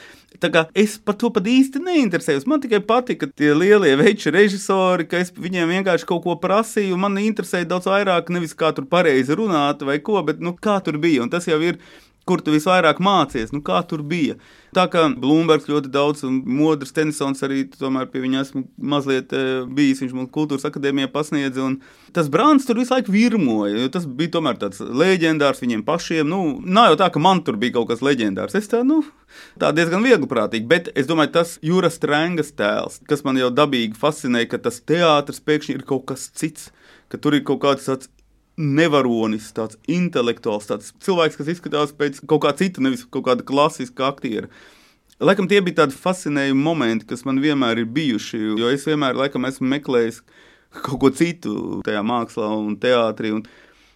Es 0.76 0.98
par 1.00 1.16
to 1.20 1.30
pat 1.34 1.48
īsti 1.48 1.80
neinteresējos. 1.84 2.46
Man 2.50 2.62
tikai 2.64 2.82
patika 2.86 3.28
tie 3.32 3.54
lielie 3.56 3.94
veči 4.00 4.34
režisori, 4.36 5.08
ka 5.10 5.22
es 5.24 5.32
viņiem 5.32 5.72
vienkārši 5.78 6.08
kaut 6.10 6.26
ko 6.26 6.36
prasīju. 6.42 6.98
Man 7.00 7.18
interesēja 7.22 7.70
daudz 7.72 7.88
vairāk, 7.90 8.32
nevis 8.34 8.56
kā 8.58 8.74
tur 8.76 8.88
pareizi 8.92 9.38
runāt 9.38 9.86
vai 9.88 10.00
ko, 10.04 10.20
bet 10.28 10.44
nu, 10.44 10.56
kā 10.56 10.78
tur 10.84 11.00
bija. 11.02 11.24
Un 11.24 11.32
tas 11.34 11.48
jau 11.50 11.62
ir 11.64 11.80
kur 12.26 12.42
tu 12.42 12.54
visvairāk 12.56 13.00
mācies, 13.04 13.52
nu 13.54 13.62
kā 13.66 13.80
tur 13.88 14.02
bija. 14.06 14.36
Tā 14.76 14.88
kā 14.92 15.06
Blūmbergs 15.22 15.70
ļoti 15.70 15.92
daudz, 15.94 16.24
un 16.28 16.42
Modrs 16.58 16.92
Tenisons 16.96 17.44
arī 17.46 17.64
tomēr 17.72 18.10
pie 18.12 18.24
viņa 18.24 18.42
esmu 18.42 18.64
mazliet 18.92 19.34
eh, 19.38 19.62
bijis, 19.78 20.02
viņš 20.04 20.16
mums 20.18 20.32
kultūras 20.36 20.66
akadēmijā 20.68 21.12
pasniedza, 21.14 21.64
un 21.64 21.78
tas 22.16 22.28
Brāns 22.34 22.66
tur 22.68 22.82
visu 22.82 22.96
laiku 22.96 23.14
virmoja, 23.14 23.78
jo 23.78 23.92
tas 23.94 24.08
bija 24.10 24.34
tomēr 24.36 24.60
tāds 24.62 24.82
leģendārs 24.82 25.62
viņiem 25.64 25.86
pašiem, 25.88 26.28
nu, 26.28 26.42
nav 26.66 26.92
jau 26.92 27.00
tā, 27.04 27.12
ka 27.14 27.22
man 27.24 27.44
tur 27.46 27.60
bija 27.62 27.78
kaut 27.78 27.94
kas 27.94 28.04
leģendārs, 28.06 28.58
es 28.58 28.68
tā, 28.72 28.82
nu, 28.88 29.04
tā 29.62 29.72
diezgan 29.78 30.04
viegli 30.04 30.28
prātīgi, 30.32 30.68
bet 30.72 30.90
es 30.98 31.08
domāju, 31.08 31.36
tas 31.38 31.56
Jūras 31.64 32.02
Trengas 32.02 32.52
tēls, 32.58 33.00
kas 33.08 33.24
man 33.28 33.40
jau 33.40 33.54
dabīgi 33.54 33.96
fascinē, 34.02 34.44
ka 34.50 34.60
tas 34.66 34.82
teātris 34.82 35.44
pēkšņi 35.46 35.78
ir 35.78 35.88
kaut 35.88 36.10
kas 36.10 36.28
cits, 36.36 36.74
ka 37.08 37.22
tur 37.22 37.38
ir 37.38 37.46
kaut 37.48 37.62
kāds 37.64 37.88
tāds 37.88 38.10
nevaronis, 38.58 39.50
tāds 39.56 39.78
intelektuāls, 39.92 40.70
tāds 40.70 40.94
cilvēks, 41.04 41.38
kas 41.40 41.52
izskatās 41.56 41.94
pēc 41.96 42.22
kaut 42.24 42.46
kā 42.46 42.54
cita, 42.58 42.84
nevis 42.84 43.06
kaut 43.06 43.28
kāda 43.28 43.46
klasiska 43.48 44.08
aktiera. 44.08 44.50
Laikam 45.20 45.48
tie 45.48 45.62
bija 45.64 45.84
tādi 45.84 45.96
fascinējumi 45.96 46.64
momenti, 46.64 47.08
kas 47.08 47.24
man 47.28 47.40
vienmēr 47.44 47.84
ir 47.84 47.92
bijuši, 47.96 48.42
jo 48.60 48.72
es 48.72 48.88
vienmēr 48.88 49.16
laikam 49.16 49.48
esmu 49.48 49.68
meklējis 49.76 50.22
kaut 50.86 51.00
ko 51.04 51.12
citu 51.16 51.84
tajā 51.88 52.02
mākslā 52.04 52.50
un 52.56 52.80
teātrī. 52.80 53.36
Un, 53.40 53.48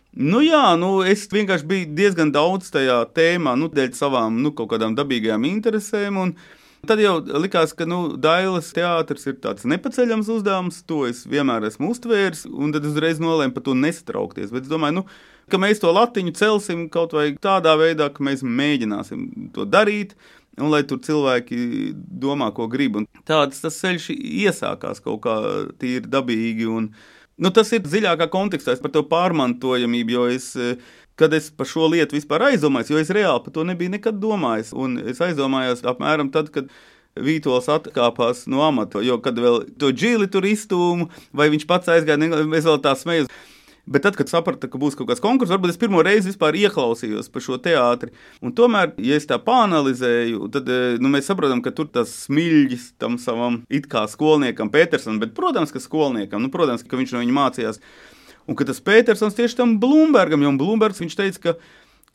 Nu 0.10 0.40
jā, 0.42 0.74
nu 0.74 1.04
es 1.06 1.28
vienkārši 1.30 1.68
biju 1.70 1.88
diezgan 1.94 2.32
daudz 2.34 2.72
tajā 2.74 2.96
tēmā, 3.14 3.52
nu, 3.62 3.68
dēļ 3.70 3.92
savām 3.94 4.40
nu, 4.42 4.50
kaut 4.58 4.72
kādām 4.72 4.96
dabīgajām 4.98 5.46
interesēm. 5.46 6.18
Un, 6.18 6.32
uh, 6.34 6.59
Tad 6.88 7.02
jau 7.04 7.18
likās, 7.44 7.74
ka 7.76 7.84
nu, 7.90 8.16
Dailas 8.22 8.70
teātris 8.76 9.28
ir 9.28 9.36
tāds 9.44 9.66
nepaceļams 9.68 10.30
uzdevums, 10.32 10.80
to 10.88 11.02
es 11.10 11.26
vienmēr 11.28 11.68
esmu 11.68 11.92
uztvērs, 11.92 12.46
un 12.48 12.72
tad 12.76 12.88
uzreiz 12.88 13.20
nolēmu 13.20 13.56
par 13.56 13.66
to 13.66 13.76
nesatraukties. 13.76 14.54
Bet 14.54 14.64
es 14.64 14.72
domāju, 14.72 15.02
nu, 15.02 15.04
ka 15.52 15.60
mēs 15.60 15.84
to 15.84 15.92
latiņu 15.92 16.34
celsim 16.40 16.86
kaut 16.94 17.16
vai 17.18 17.34
tādā 17.42 17.76
veidā, 17.80 18.08
ka 18.14 18.24
mēs 18.24 18.46
mēģināsim 18.46 19.52
to 19.56 19.68
darīt. 19.68 20.16
Un 20.60 20.72
lai 20.74 20.82
tur 20.84 21.00
cilvēki 21.00 21.94
domā, 22.20 22.50
ko 22.56 22.66
grib. 22.72 22.98
Un 23.00 23.06
tāds 23.28 23.62
tas 23.64 23.78
ceļš 23.80 24.10
iesākās 24.16 25.00
kaut 25.04 25.22
kā 25.24 25.36
tīri 25.80 26.10
dabīgi. 26.12 26.68
Un, 26.68 26.90
nu, 27.40 27.52
tas 27.56 27.72
ir 27.76 27.86
dziļākā 27.86 28.28
kontekstā 28.32 28.76
par 28.84 28.92
to 28.92 29.06
pārmantojamību, 29.08 30.16
jo 30.18 30.26
es 30.34 30.50
kad 31.20 31.36
es 31.36 31.50
par 31.52 31.68
šo 31.70 31.90
lietu 31.92 32.16
vispār 32.18 32.48
aizdomājos, 32.50 32.94
jo 32.94 33.02
es 33.02 33.12
reāli 33.16 33.44
par 33.46 33.56
to 33.56 33.66
nebiju 33.68 33.94
nekad 33.98 34.22
domājis. 34.24 34.72
Un 34.72 34.98
es 35.04 35.22
aizdomājos 35.24 35.84
apmēram 35.88 36.32
tad, 36.34 36.54
kad 36.56 36.72
Vītols 37.20 37.68
atkāpās 37.74 38.46
no 38.48 38.62
amata, 38.64 39.02
jo 39.04 39.18
kad 39.24 39.40
vēl 39.42 39.64
to 39.82 39.90
džili 39.92 40.30
tur 40.32 40.46
iztūmu, 40.48 41.10
vai 41.36 41.50
viņš 41.52 41.66
pats 41.68 41.92
aizgāja, 41.92 42.30
es 42.56 42.68
vēl 42.70 42.84
tā 42.84 42.96
smējos. 42.96 43.32
Bet 43.90 44.04
tad, 44.06 44.14
kad 44.14 44.30
sapratu, 44.30 44.68
ka 44.70 44.78
būs 44.78 44.94
kaut 44.94 45.08
kāds 45.10 45.22
konkurss, 45.24 45.50
varbūt 45.50 45.72
es 45.74 45.80
pirmo 45.82 46.04
reizi 46.06 46.30
vispār 46.30 46.54
ieklausījos 46.60 47.32
par 47.34 47.42
šo 47.42 47.58
teātri. 47.58 48.12
Un 48.46 48.54
tomēr, 48.54 48.92
ja 49.02 49.18
es 49.18 49.26
tā 49.30 49.40
pāanalizēju, 49.42 50.46
tad 50.54 50.70
nu, 51.02 51.10
mēs 51.10 51.26
saprotam, 51.32 51.64
ka 51.66 51.74
tur 51.74 51.90
tas 51.90 52.14
smiļģis 52.28 52.86
tam 53.02 53.18
savam 53.22 53.64
it 53.66 53.90
kā 53.90 54.06
skolniekam, 54.12 54.70
Petersonam, 54.70 55.18
bet, 55.24 55.34
protams, 55.38 55.74
ka 55.74 55.82
skolniekam, 55.82 56.44
nu, 56.46 56.54
protams, 56.54 56.86
ka 56.86 57.02
viņš 57.02 57.16
no 57.16 57.24
viņa 57.24 57.38
mācījās. 57.40 57.82
Un 58.48 58.58
ka 58.58 58.68
tas 58.68 58.80
Petersons 58.82 59.38
tieši 59.38 59.60
tam 59.60 59.78
Blūmbergam, 59.82 60.42
jo 60.46 60.54
Blūmbergs 60.62 61.02
viņš 61.04 61.18
teica, 61.20 61.42
ka, 61.44 61.54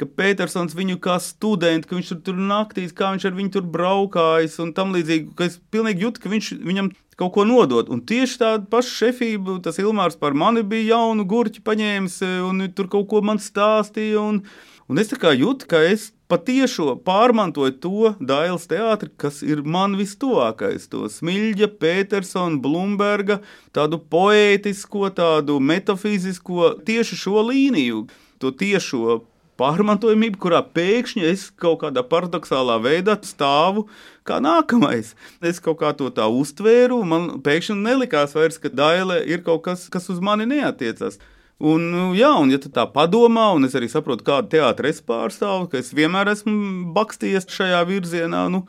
ka 0.00 0.08
Petersons 0.18 0.74
viņu 0.74 0.98
kā 1.02 1.18
students, 1.22 1.86
ka 1.86 1.98
viņš 1.98 2.12
tur, 2.14 2.20
tur 2.30 2.40
naktīs, 2.40 2.94
kā 2.96 3.12
viņš 3.14 3.28
ar 3.28 3.36
viņu 3.36 3.54
tur 3.58 3.68
braukājis 3.76 4.58
un 4.64 4.72
tam 4.76 4.94
līdzīgi, 4.96 5.34
ka 5.38 5.48
es 5.50 5.60
pilnīgi 5.74 6.06
jūtu, 6.06 6.24
ka 6.24 6.32
viņš 6.32 6.50
viņam 6.64 6.90
kaut 7.20 7.34
ko 7.36 7.44
nodot. 7.46 7.90
Un 7.92 8.02
tieši 8.06 8.40
tāda 8.40 8.66
paša 8.70 8.94
šefība, 9.04 9.60
tas 9.62 9.78
Ilmārs 9.82 10.18
par 10.18 10.34
mani 10.34 10.64
bija 10.66 10.96
jaunu 10.96 11.26
gurķi 11.28 11.62
paņēmis 11.66 12.20
un 12.48 12.66
tur 12.74 12.90
kaut 12.90 13.08
ko 13.12 13.22
man 13.22 13.42
stāstīja. 13.42 14.22
Un, 14.22 14.42
un 14.90 15.02
es 15.02 15.12
tā 15.12 15.20
kā 15.20 15.34
jūtu, 15.36 15.68
ka 15.70 15.82
es 15.86 16.10
patiešo 16.28 16.94
pārmantoju 17.04 17.74
to 17.82 18.14
Dailas 18.20 18.66
teātri, 18.70 19.10
kas 19.16 19.42
ir 19.44 19.62
man 19.62 19.98
vistuvākais. 19.98 20.88
To 20.92 21.08
Smilģa, 21.12 21.68
Petersona, 21.80 22.60
Blūmberga, 22.64 23.40
tādu 23.76 24.00
poētisko, 24.00 25.10
tādu 25.14 25.60
metafizisko, 25.60 26.74
tieši 26.86 27.20
šo 27.26 27.44
līniju, 27.50 28.06
to 28.40 28.52
tiešo 28.54 29.22
pārmantojamību, 29.60 30.38
kurā 30.42 30.60
pēkšņi 30.74 31.26
es 31.28 31.46
kaut 31.62 31.84
kādā 31.84 32.02
paradoxālā 32.06 32.80
veidā 32.82 33.14
stāvu 33.22 33.86
kā 34.26 34.40
nākamais. 34.42 35.12
Es 35.44 35.60
kaut 35.62 35.78
kā 35.82 35.92
to 35.94 36.10
tā 36.14 36.26
uztvēru, 36.26 37.02
man 37.06 37.28
pēkšņi 37.44 37.78
nelikās 37.84 38.34
vairs, 38.34 38.58
ka 38.58 38.72
Daila 38.72 39.20
ir 39.22 39.44
kaut 39.46 39.64
kas, 39.68 39.86
kas 39.92 40.10
uz 40.10 40.18
mani 40.24 40.48
neatiecas. 40.50 41.20
Un, 41.62 42.14
jā, 42.18 42.32
un, 42.34 42.50
ja 42.50 42.58
tu 42.58 42.68
tā 42.73 42.82
padomā, 42.90 43.52
un 43.54 43.66
es 43.68 43.76
arī 43.78 43.87
saprotu, 43.90 44.25
kādu 44.26 44.50
teātru 44.56 44.90
es 44.90 44.99
pārstāvu, 45.06 45.68
ka 45.70 45.78
es 45.78 45.92
vienmēr 45.94 46.32
esmu 46.32 46.90
bakstījies 46.96 47.46
šajā 47.46 47.84
virzienā, 47.87 48.49
nu, 48.50 48.64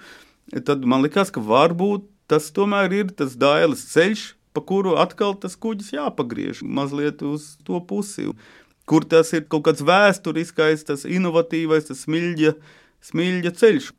tad 0.67 0.85
man 0.85 1.01
likās, 1.01 1.33
ka 1.33 1.41
varbūt 1.41 2.05
tas 2.29 2.51
tomēr 2.53 2.93
ir 2.93 3.09
tas 3.17 3.33
dailes 3.41 3.81
ceļš, 3.89 4.27
pa 4.55 4.61
kuru 4.63 4.95
atkal 5.01 5.33
tas 5.41 5.57
kuģis 5.59 5.95
jāpagriež 5.97 6.61
mazliet 6.63 7.25
uz 7.25 7.55
to 7.65 7.81
pusi. 7.83 8.29
Kur 8.85 9.03
tas 9.09 9.33
ir 9.33 9.47
kaut 9.49 9.65
kāds 9.65 9.81
vēsturiskais, 9.81 10.85
tas 10.85 11.07
inovatīvais, 11.09 11.89
tas 11.89 12.05
smilģa, 12.05 12.53
smilģa 13.03 13.51
ceļš. 13.59 13.89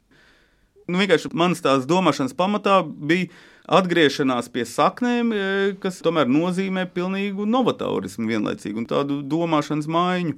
Nu, 0.87 1.01
vienkārši 1.03 1.33
manas 1.35 1.63
tās 1.65 1.89
domāšanas 1.91 2.37
pamatā 2.39 2.79
bija 2.87 3.27
atgriešanās 3.67 4.49
pie 4.55 4.65
saknēm, 4.69 5.33
e, 5.33 5.49
kas 5.83 5.99
tomēr 6.05 6.31
nozīmē 6.31 6.87
pilnīgu 6.95 7.47
novatorismu 7.51 8.29
vienlaicīgi 8.31 8.83
un 8.83 8.89
tādu 8.91 9.19
domāšanas 9.27 9.89
maiņu. 9.91 10.37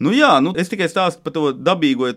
Nu, 0.00 0.12
jā, 0.16 0.32
nu, 0.42 0.54
es 0.58 0.72
tikai 0.72 0.88
stāstu 0.90 1.22
par 1.24 1.36
to 1.36 1.50
dabīgo. 1.54 2.14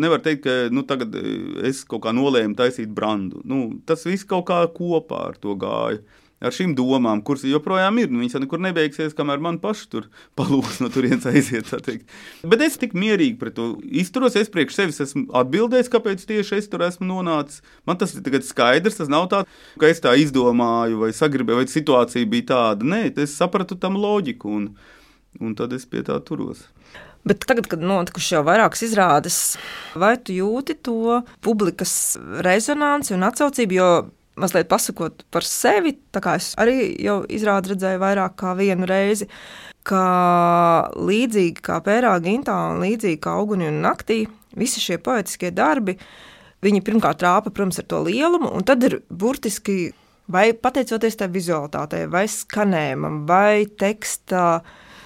Nevar 0.00 0.22
teikt, 0.24 0.46
ka 0.46 0.72
nu, 0.72 0.86
tagad 0.88 1.14
e, 1.18 1.24
es 1.68 1.82
kaut 1.84 2.06
kā 2.06 2.14
nolēmu 2.16 2.56
taisīt 2.56 2.92
brandu. 2.96 3.42
Nu, 3.44 3.66
tas 3.86 4.06
viss 4.08 4.28
kaut 4.28 4.46
kā 4.48 4.62
kopā 4.72 5.26
ar 5.32 5.40
to 5.42 5.56
gāja 5.60 6.00
ar 6.42 6.54
šīm 6.54 6.74
domām, 6.78 7.22
kuras 7.24 7.44
joprojām 7.46 8.00
ir. 8.02 8.10
Nu, 8.10 8.20
viņas 8.22 8.36
jau 8.36 8.42
nekur 8.42 8.62
nebeigsies, 8.62 9.14
kamēr 9.16 9.42
man 9.42 9.60
paši 9.62 9.88
tur 9.92 10.08
palūks 10.38 10.80
no 10.82 10.90
turienes 10.92 11.26
aiziet. 11.30 11.70
Bet 12.42 12.64
es 12.66 12.78
tik 12.80 12.96
mierīgi 12.98 13.38
pret 13.40 13.56
to 13.58 13.68
izturos. 14.02 14.36
Es 14.38 14.50
priekš 14.52 14.78
sevis 14.78 15.00
esmu 15.06 15.28
atbildējis, 15.42 15.90
kāpēc 15.92 16.26
tieši 16.28 16.58
es 16.58 16.70
tur 16.72 16.84
esmu 16.86 17.08
nonācis. 17.08 17.62
Man 17.88 18.00
tas 18.00 18.14
ir 18.18 18.46
skaidrs. 18.46 18.98
Tas 18.98 19.10
nav 19.12 19.28
tā, 19.32 19.44
ka 19.80 19.90
es 19.90 20.02
tā 20.02 20.14
izdomāju 20.20 21.02
vai 21.04 21.12
sagribēju, 21.16 21.62
vai 21.62 21.70
situācija 21.70 22.28
bija 22.30 22.50
tāda. 22.52 22.88
Nē, 22.94 23.02
es 23.22 23.36
sapratu 23.38 23.78
tam 23.80 23.98
loģiku, 24.00 24.52
un, 24.58 24.70
un 25.40 25.58
tad 25.58 25.74
es 25.76 25.86
pie 25.88 26.04
tā 26.06 26.18
turos. 26.26 26.66
Bet 27.22 27.44
tagad, 27.46 27.68
kad 27.70 27.82
notikuši 27.86 28.34
jau 28.34 28.42
vairākas 28.46 28.82
izrādes, 28.82 29.36
vai 29.94 30.16
tu 30.18 30.34
jūti 30.34 30.74
to 30.82 31.20
publikas 31.44 32.16
rezonanci 32.42 33.14
un 33.14 33.22
atsaucību? 33.28 33.78
Mazliet 34.40 34.68
pasakot 34.70 35.26
par 35.32 35.44
sevi, 35.44 35.92
tā 36.14 36.22
kā 36.24 36.38
es 36.40 36.52
arī 36.60 36.94
jau 37.04 37.18
izrādu 37.28 37.74
redzēju 37.74 38.00
vairāk 38.00 38.38
kā 38.40 38.54
vienu 38.56 38.88
reizi, 38.88 39.28
ka 39.84 40.04
līdzīgi 40.96 41.60
kā 41.64 41.80
Pērā 41.84 42.14
Gintā 42.24 42.54
un 42.70 42.80
līdzīgi 42.80 43.20
kā 43.20 43.34
Auguni 43.36 43.68
un 43.68 43.82
Naktī, 43.84 44.22
visi 44.56 44.80
šie 44.80 44.96
poetiskie 45.04 45.50
darbi, 45.52 45.98
viņi 46.64 46.84
pirmkārt 46.86 47.24
rāpa, 47.26 47.52
protams, 47.52 47.82
ar 47.82 47.88
to 47.90 48.00
lielumu, 48.06 48.48
un 48.56 48.64
tad 48.64 48.86
ir 48.88 49.02
burtiski 49.10 49.92
vai 50.32 50.52
pateicoties 50.56 51.18
tai 51.20 51.28
vizualitātei, 51.32 52.06
vai 52.08 52.24
skanējumam, 52.30 53.22
vai 53.28 53.66
teksta 53.66 54.62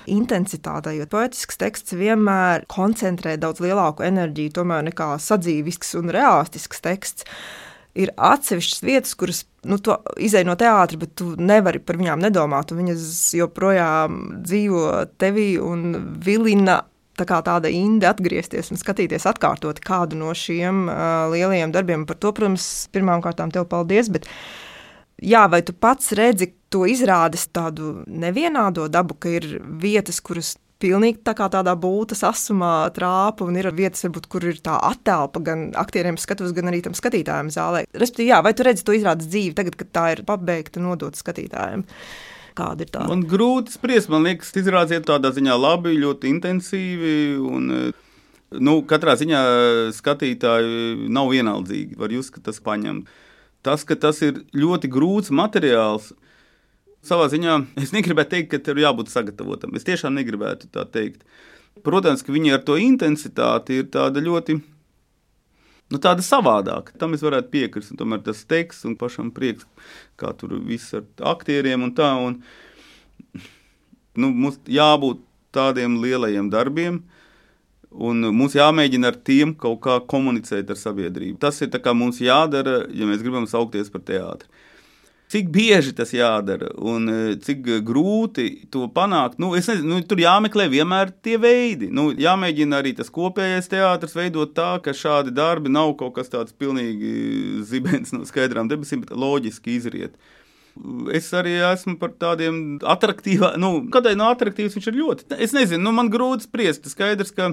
intensitātei, 0.07 1.01
jo 1.01 1.07
poetisks 1.11 1.59
teksts 1.59 1.97
vienmēr 1.99 2.69
koncentrē 2.71 3.35
daudz 3.43 3.65
lielāku 3.65 4.07
enerģiju 4.07 4.55
tomēr 4.61 4.87
nekā 4.87 5.17
sadzīvisks 5.19 5.97
un 5.99 6.13
realistisks 6.15 6.85
teksts 6.85 7.27
ir 7.97 8.13
atsevišķas 8.17 8.83
vietas, 8.85 9.15
kuras 9.19 9.43
nu, 9.67 9.79
izēj 10.23 10.45
no 10.49 10.57
teātra, 10.59 11.01
bet 11.01 11.15
tu 11.19 11.33
nevari 11.41 11.81
par 11.83 11.99
viņām 12.01 12.23
nedomāt. 12.23 12.75
Viņas 12.77 13.09
joprojām 13.39 14.21
dzīvo 14.45 14.85
tevī 15.21 15.55
un 15.63 15.89
vilina. 16.25 16.83
Tā 17.17 17.25
kā 17.25 17.39
tāda 17.41 17.71
inde 17.73 18.05
atgriezties 18.11 18.69
un 18.69 18.77
skatīties 18.77 19.25
atkārtot 19.25 19.79
kādu 19.81 20.19
no 20.21 20.35
šiem 20.37 20.83
uh, 20.85 21.31
lielajiem 21.33 21.73
darbiem. 21.73 22.05
Par 22.05 22.19
to, 22.21 22.35
protams, 22.37 22.67
pirmām 22.93 23.23
kārtām 23.25 23.49
tev 23.55 23.65
paldies. 23.71 24.11
Bet, 24.13 24.29
jā, 25.25 25.47
vai 25.49 25.63
tu 25.65 25.73
pats 25.73 26.13
redzi 26.19 26.51
to 26.69 26.85
izrādes 26.85 27.47
tādu 27.49 28.03
nevienādo 28.05 28.85
dabu, 28.93 29.17
ka 29.17 29.33
ir 29.39 29.49
vietas, 29.65 30.21
kuras 30.21 30.59
pilnīgi 30.83 31.23
tā 31.25 31.33
kā 31.37 31.49
tādā 31.53 31.73
būtas 31.79 32.23
asumā 32.27 32.89
trāpa, 32.97 33.47
un 33.47 33.57
ir 33.59 33.69
vietas, 33.77 34.05
varbūt, 34.07 34.29
kur 34.33 34.45
ir 34.49 34.61
tā 34.65 34.77
attēlpa 34.91 35.43
gan 35.45 35.67
aktieriem 35.79 36.19
skatos, 36.21 36.55
gan 36.57 36.71
arī 36.71 36.83
tam 36.85 36.97
skatītājiem 36.97 37.51
zālē. 37.55 37.85
Respektīvi, 37.97 38.31
jā, 38.33 38.41
vai 38.45 38.53
tu 38.57 38.67
redzi 38.67 38.87
to 38.87 38.97
izrādes 38.97 39.31
dzīvi 39.31 39.57
tagad, 39.57 39.79
kad 39.81 39.93
tā 39.97 40.07
ir 40.15 40.25
pabeigta 40.29 40.83
nodota 40.85 41.21
skatītājiem? 41.21 41.87
Kāda 42.57 42.87
ir 42.87 42.93
tā? 42.93 43.05
Man 43.09 43.27
grūti 43.29 43.75
spriest, 43.77 44.09
man 44.13 44.25
liekas, 44.25 44.55
izrādziet 44.57 45.05
tādā 45.09 45.33
ziņā 45.37 45.57
labi, 45.61 45.97
ļoti 46.01 46.31
intensīvi. 46.33 47.17
Un, 47.37 47.73
nu, 48.57 48.77
katrā 48.89 49.17
ziņā 49.21 49.41
skatītāji 49.97 51.11
nav 51.13 51.33
vienaldzīgi. 51.35 51.99
Var 52.01 52.15
jūs, 52.17 52.33
ka 52.33 52.41
tas 52.49 52.63
paņem. 52.65 53.03
Tas, 53.67 53.85
ka 53.85 53.99
tas 54.01 54.23
ir 54.25 54.41
ļoti 54.57 54.89
grūts 54.89 55.33
materiāls, 55.35 56.15
savā 57.09 57.29
ziņā 57.33 57.59
es 57.85 57.93
negribētu 57.97 58.37
teikt, 58.37 58.53
ka 58.55 58.63
tur 58.63 58.81
jābūt 58.83 59.13
sagatavotam. 59.13 59.75
Es 59.79 59.87
tiešām 59.87 60.17
negribētu 60.19 60.71
tā 60.75 60.87
teikt. 60.91 61.27
Protams, 61.85 62.25
ka 62.25 62.33
viņi 62.33 62.57
ar 62.57 62.65
to 62.67 62.79
intensitāti 62.81 63.83
ir 63.83 63.91
tāda 63.93 64.23
ļoti. 64.25 64.59
Nu, 65.93 66.01
tāda 66.03 66.25
savādāka. 66.25 66.97
Tam 66.99 67.15
es 67.15 67.23
varētu 67.23 67.53
piekrist. 67.53 67.95
Tomēr 67.99 68.25
tas 68.27 68.43
teksts 68.49 68.89
un 68.89 68.97
pašam 68.99 69.31
prieks, 69.35 69.69
kā 70.19 70.33
tur 70.35 70.57
viss 70.67 70.97
ar 70.97 71.05
aktieriem 71.35 71.85
un 71.87 71.93
tā. 71.95 72.09
Un, 72.19 72.41
nu, 74.19 74.33
mums 74.33 74.59
jābūt 74.67 75.23
tādiem 75.55 76.01
lielajiem 76.03 76.49
darbiem, 76.53 76.99
un 77.93 78.29
mums 78.35 78.57
jāmēģina 78.59 79.13
ar 79.13 79.21
tiem 79.29 79.55
kaut 79.57 79.79
kā 79.87 80.01
komunicēt 80.11 80.73
ar 80.73 80.81
sabiedrību. 80.81 81.39
Tas 81.41 81.63
ir 81.63 81.71
mums 81.95 82.21
jādara, 82.21 82.83
ja 82.91 83.09
mēs 83.09 83.23
gribam 83.23 83.47
saukties 83.47 83.93
par 83.93 84.03
teātri. 84.09 84.51
Cik 85.27 85.49
bieži 85.51 85.91
tas 85.99 86.13
jādara 86.15 86.69
un 86.79 87.11
e, 87.11 87.15
cik 87.43 87.65
grūti 87.87 88.69
to 88.71 88.85
panākt? 88.95 89.41
Nu, 89.43 89.49
nezinu, 89.57 89.83
nu, 89.83 89.99
tur 90.07 90.21
jāmeklē 90.23 90.69
vienmēr 90.71 91.11
tie 91.25 91.35
veidi. 91.43 91.89
Nu, 91.91 92.13
jāmēģina 92.15 92.79
arī 92.79 92.93
tas 92.95 93.11
kopējais 93.11 93.67
teātris 93.73 94.15
veidot 94.15 94.55
tā, 94.55 94.77
ka 94.85 94.95
šādi 94.95 95.35
darbi 95.35 95.73
nav 95.75 95.97
kaut 95.99 96.15
kas 96.21 96.31
tāds 96.31 96.55
pilnīgi 96.55 97.65
zibens 97.67 98.15
no 98.15 98.23
skaidrām 98.29 98.71
debesīm, 98.71 99.03
bet 99.03 99.19
loģiski 99.19 99.75
izriet. 99.75 100.15
Es 101.17 101.33
arī 101.35 101.57
esmu 101.73 101.97
par 101.99 102.15
tādiem 102.21 102.77
attraktīviem, 102.87 103.59
nu, 103.59 103.71
kādai 103.91 104.15
no 104.15 104.29
attraktīvas 104.31 104.79
viņš 104.79 104.91
ir 104.93 105.01
ļoti. 105.01 105.31
Es 105.43 105.57
nezinu, 105.57 105.83
nu, 105.89 105.95
man 105.97 106.13
grūti 106.13 106.47
spriest. 106.47 106.87
Skaidrs, 106.93 107.35
ka, 107.35 107.51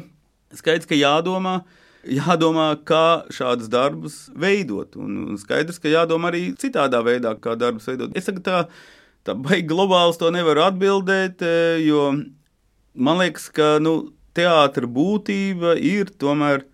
skaidrs, 0.54 0.86
ka 0.90 1.00
jādomā 1.00 1.64
jādomā, 2.04 2.74
kā 2.86 3.24
šādus 3.34 3.70
darbus 3.72 4.18
veidot. 4.36 4.98
Un 5.00 5.38
skaidrs, 5.40 5.80
ka 5.82 5.92
jādomā 5.92 6.32
arī 6.32 6.44
citādā 6.60 7.02
veidā, 7.06 7.36
kā 7.40 7.56
darbus 7.60 7.88
veidot. 7.90 8.14
Es 8.18 8.28
saku, 8.28 8.44
tā, 8.44 8.66
tā 9.26 9.36
baigi 9.38 9.70
globāli 9.72 10.18
to 10.20 10.32
nevaru 10.34 10.66
atbildēt, 10.68 11.42
e, 11.42 11.84
jo 11.86 12.12
man 12.94 13.22
liekas, 13.22 13.50
ka 13.54 13.78
nu, 13.84 14.14
teātris 14.36 14.90
būtība 14.90 15.78
ir 15.78 16.12
tomēr 16.20 16.66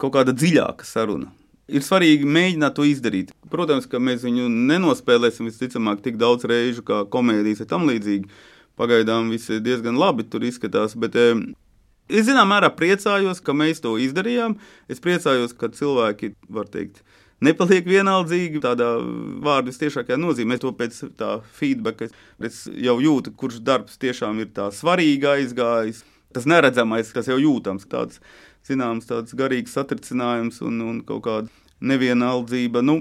kaut 0.00 0.14
kāda 0.16 0.34
dziļāka 0.36 0.86
saruna. 0.86 1.32
Ir 1.66 1.82
svarīgi 1.82 2.28
mēģināt 2.30 2.76
to 2.76 2.84
izdarīt. 2.86 3.32
Protams, 3.50 3.88
ka 3.90 3.98
mēs 3.98 4.22
viņu 4.22 4.46
nenospēlēsim 4.70 5.48
visticamāk 5.48 6.04
tik 6.04 6.18
daudz 6.20 6.46
reižu 6.46 6.84
kā 6.86 7.02
komēdijas 7.10 7.64
vai 7.64 7.70
tam 7.72 7.88
līdzīgi. 7.90 8.30
Pagaidām 8.78 9.32
viss 9.32 9.50
ir 9.50 9.64
diezgan 9.64 9.96
labi 9.98 10.26
tur 10.30 10.44
izskatās, 10.46 10.94
bet 11.00 11.16
eh, 11.18 11.32
es 12.08 12.26
zināmā 12.28 12.56
mērā 12.56 12.72
priecājos, 12.76 13.42
ka 13.44 13.54
mēs 13.56 13.82
to 13.84 13.96
izdarījām. 14.00 14.56
Es 14.92 15.02
priecājos, 15.02 15.54
ka 15.58 15.70
cilvēki, 15.74 16.34
var 16.52 16.68
teikt, 16.72 17.02
nepaliek 17.44 17.86
vienaldzīgi. 17.88 18.62
Tādā 18.64 18.90
vārdu 19.44 19.74
tiešākajā 19.76 20.18
nozīmē, 20.20 20.58
to 20.62 20.72
pēc 20.76 21.02
tā 21.18 21.36
feedback 21.58 22.06
es 22.06 22.64
jau 22.70 22.98
jūtu, 23.02 23.34
kurš 23.36 23.60
darbs 23.66 23.98
tiešām 24.02 24.40
ir 24.44 24.52
tā 24.56 24.70
svarīgi 24.74 25.30
aizgājis. 25.36 26.04
Tas 26.36 26.48
neredzamais, 26.48 27.12
kas 27.14 27.30
jau 27.30 27.38
jūtams, 27.40 27.86
tāds 27.88 28.20
zināms, 28.66 29.06
tāds 29.08 29.36
garīgs 29.38 29.76
satricinājums 29.76 30.60
un, 30.66 30.80
un 30.84 30.96
kaut 31.06 31.22
kāda 31.24 31.52
nevienaldzība. 31.80 32.82
Nu, 32.84 32.98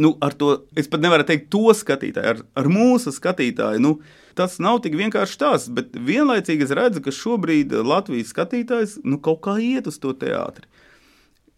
nu, 0.00 0.12
ar 0.24 0.36
to 0.38 0.54
es 0.78 0.88
pat 0.90 1.02
nevaru 1.04 1.26
teikt, 1.28 1.50
to 1.52 1.74
skatītāju, 1.76 2.30
ar, 2.34 2.44
ar 2.56 2.70
mūsu 2.70 3.12
skatītāju. 3.14 3.82
Nu, 3.84 3.98
tas 4.38 4.58
nav 4.62 4.80
tik 4.84 4.96
vienkārši 4.98 5.38
tas, 5.40 5.66
bet 5.72 5.94
vienlaicīgi 5.94 6.66
es 6.66 6.74
redzu, 6.74 7.02
ka 7.04 7.14
šobrīd 7.14 7.72
Latvijas 7.86 8.32
skatītājs 8.34 8.98
nu, 9.04 9.20
kaut 9.22 9.42
kā 9.46 9.58
iet 9.62 9.88
uz 9.90 10.00
to 10.02 10.14
teātri. 10.18 10.66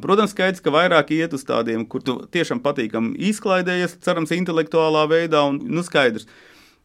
Protams, 0.03 0.35
skaidrs, 0.35 0.61
ka 0.61 0.73
vairāk 0.75 1.15
iet 1.17 1.33
uz 1.33 1.45
tādiem, 1.49 1.87
kur 1.89 2.03
tu 2.05 2.19
tiešām 2.33 2.61
patīkami 2.65 3.15
izklaidējies, 3.31 3.97
cerams, 4.05 4.35
intelektuālā 4.37 5.07
veidā, 5.09 5.41
un 5.49 5.57
nu, 5.73 5.85
skaidrs, 5.87 6.29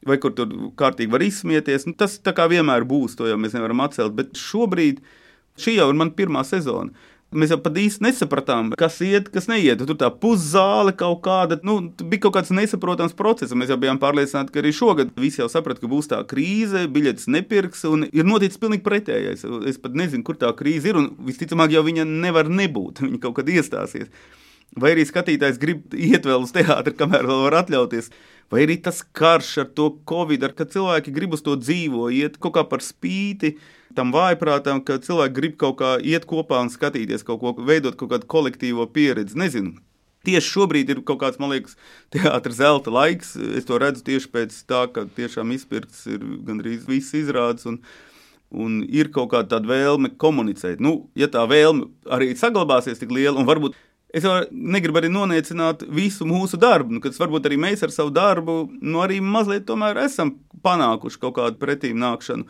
vai 0.07 0.15
kur 0.21 0.31
tur 0.36 0.53
kārtīgi 0.79 1.12
var 1.12 1.25
izsmieties. 1.25 1.86
Nu, 1.89 1.95
tas 1.98 2.15
tā 2.24 2.31
kā 2.38 2.48
vienmēr 2.51 2.88
būs, 2.88 3.17
to 3.19 3.27
jau 3.27 3.36
mēs 3.39 3.57
nevaram 3.57 3.83
atcelt. 3.83 4.15
Bet 4.15 4.39
šobrīd 4.39 5.03
šī 5.60 5.75
jau 5.75 5.89
ir 5.91 6.00
mana 6.00 6.15
pirmā 6.15 6.45
sezona. 6.48 6.95
Mēs 7.31 7.53
jau 7.53 7.57
pat 7.63 7.77
īsti 7.79 8.03
nesapratām, 8.03 8.73
kas 8.75 8.97
iet, 9.07 9.29
kas 9.31 9.45
neiet. 9.47 9.79
Tur 9.88 9.95
tā 9.95 10.09
puszāle 10.11 10.91
kaut 11.00 11.21
kāda, 11.23 11.55
nu, 11.63 11.77
bija 12.01 12.25
kaut 12.25 12.35
kāds 12.35 12.51
nesaprotams 12.51 13.15
process. 13.15 13.55
Mēs 13.55 13.71
jau 13.71 13.77
bijām 13.79 14.01
pārliecināti, 14.01 14.51
ka 14.51 14.59
arī 14.59 14.73
šogad 14.75 15.13
visi 15.15 15.39
jau 15.39 15.47
saprata, 15.51 15.79
ka 15.79 15.88
būs 15.91 16.11
tā 16.11 16.19
krīze, 16.27 16.83
biļetes 16.91 17.29
nepirks, 17.31 17.85
un 17.88 18.03
ir 18.09 18.27
noticis 18.27 18.59
pilnīgi 18.59 18.83
pretējais. 18.83 19.47
Es 19.71 19.79
pat 19.79 19.95
nezinu, 19.95 20.25
kur 20.27 20.35
tā 20.43 20.51
krīze 20.59 20.91
ir, 20.91 21.00
un 21.00 21.07
visticamāk 21.29 21.71
jau 21.71 21.85
viņa 21.88 22.03
nevar 22.11 22.51
nebūt. 22.51 23.00
Viņa 23.07 23.23
kaut 23.23 23.39
kad 23.39 23.55
iestāsies. 23.55 24.11
Vai 24.75 24.93
arī 24.93 25.07
skatītājs 25.07 25.59
grib 25.59 25.95
iet 25.95 26.27
vēl 26.27 26.43
uz 26.43 26.51
teātri, 26.55 26.95
kamēr 27.00 27.31
vēl 27.31 27.45
var 27.47 27.61
atļauties. 27.63 28.11
Vai 28.51 28.65
arī 28.65 28.81
tas 28.83 29.00
karš 29.03 29.57
ar 29.63 29.71
to 29.75 29.93
covid, 30.07 30.43
ar 30.43 30.55
ka 30.55 30.67
cilvēki 30.67 31.15
grib 31.15 31.39
uz 31.39 31.43
to 31.47 31.55
dzīvo, 31.59 32.09
iet 32.11 32.35
kaut 32.43 32.59
kā 32.59 32.67
par 32.67 32.83
spīti 32.83 33.55
tam 33.98 34.13
vājprātam, 34.15 34.81
ka 34.86 35.00
cilvēki 35.03 35.38
grib 35.38 35.55
kaut 35.62 35.79
kā 35.81 35.95
iet 36.00 36.27
kopā 36.29 36.62
un 36.63 36.71
skatīties 36.74 37.25
kaut 37.27 37.41
ko, 37.41 37.55
veidot 37.67 37.98
kaut 38.00 38.13
kādu 38.13 38.29
kolektīvo 38.31 38.88
pieredzi. 38.93 39.39
Nezinu. 39.39 39.77
Tieši 40.25 40.53
šobrīd 40.53 40.91
ir 40.93 41.00
kaut 41.01 41.24
kāds, 41.24 41.39
man 41.41 41.50
liekas, 41.50 41.74
teātris 42.13 42.60
zelta 42.60 42.93
laiks. 42.93 43.33
Es 43.57 43.65
to 43.65 43.79
redzu 43.81 44.05
tieši 44.05 44.29
pēc 44.29 44.57
tā, 44.69 44.86
ka 44.93 45.07
tiešām 45.17 45.53
izpirkts 45.55 46.05
ir 46.12 46.21
gandrīz 46.45 46.86
viss 46.89 47.15
izrādes. 47.17 47.65
Un, 47.69 47.79
un 48.51 48.81
ir 48.86 49.10
kaut 49.15 49.31
kāda 49.33 49.62
vēlme 49.65 50.13
komunicēt. 50.21 50.83
Nu, 50.83 51.07
ja 51.17 51.29
tā 51.31 51.48
vēlme 51.50 51.89
arī 52.12 52.36
saglabāsies 52.38 53.01
tik 53.01 53.13
liela, 53.15 53.39
un 53.39 53.50
varbūt 53.50 53.77
es 54.13 54.27
jau 54.27 54.36
negribu 54.51 55.00
arī 55.00 55.10
noniecināt 55.12 55.86
visu 55.88 56.27
mūsu 56.27 56.60
darbu, 56.60 56.98
nu, 56.98 57.03
kad 57.03 57.15
varbūt 57.17 57.48
arī 57.48 57.57
mēs 57.62 57.83
ar 57.86 57.93
savu 57.95 58.12
darbu, 58.13 58.65
nu, 58.81 59.00
arī 59.03 59.21
mazliet 59.24 59.71
esam 60.03 60.36
panākuši 60.62 61.21
kaut 61.21 61.38
kādu 61.39 61.62
pretīm 61.62 61.98
nākšanu. 61.98 62.45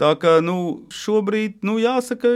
Tā 0.00 0.14
kā 0.16 0.38
nu, 0.40 0.86
šobrīd, 0.96 1.58
nu, 1.66 1.76
jāsaka, 1.82 2.30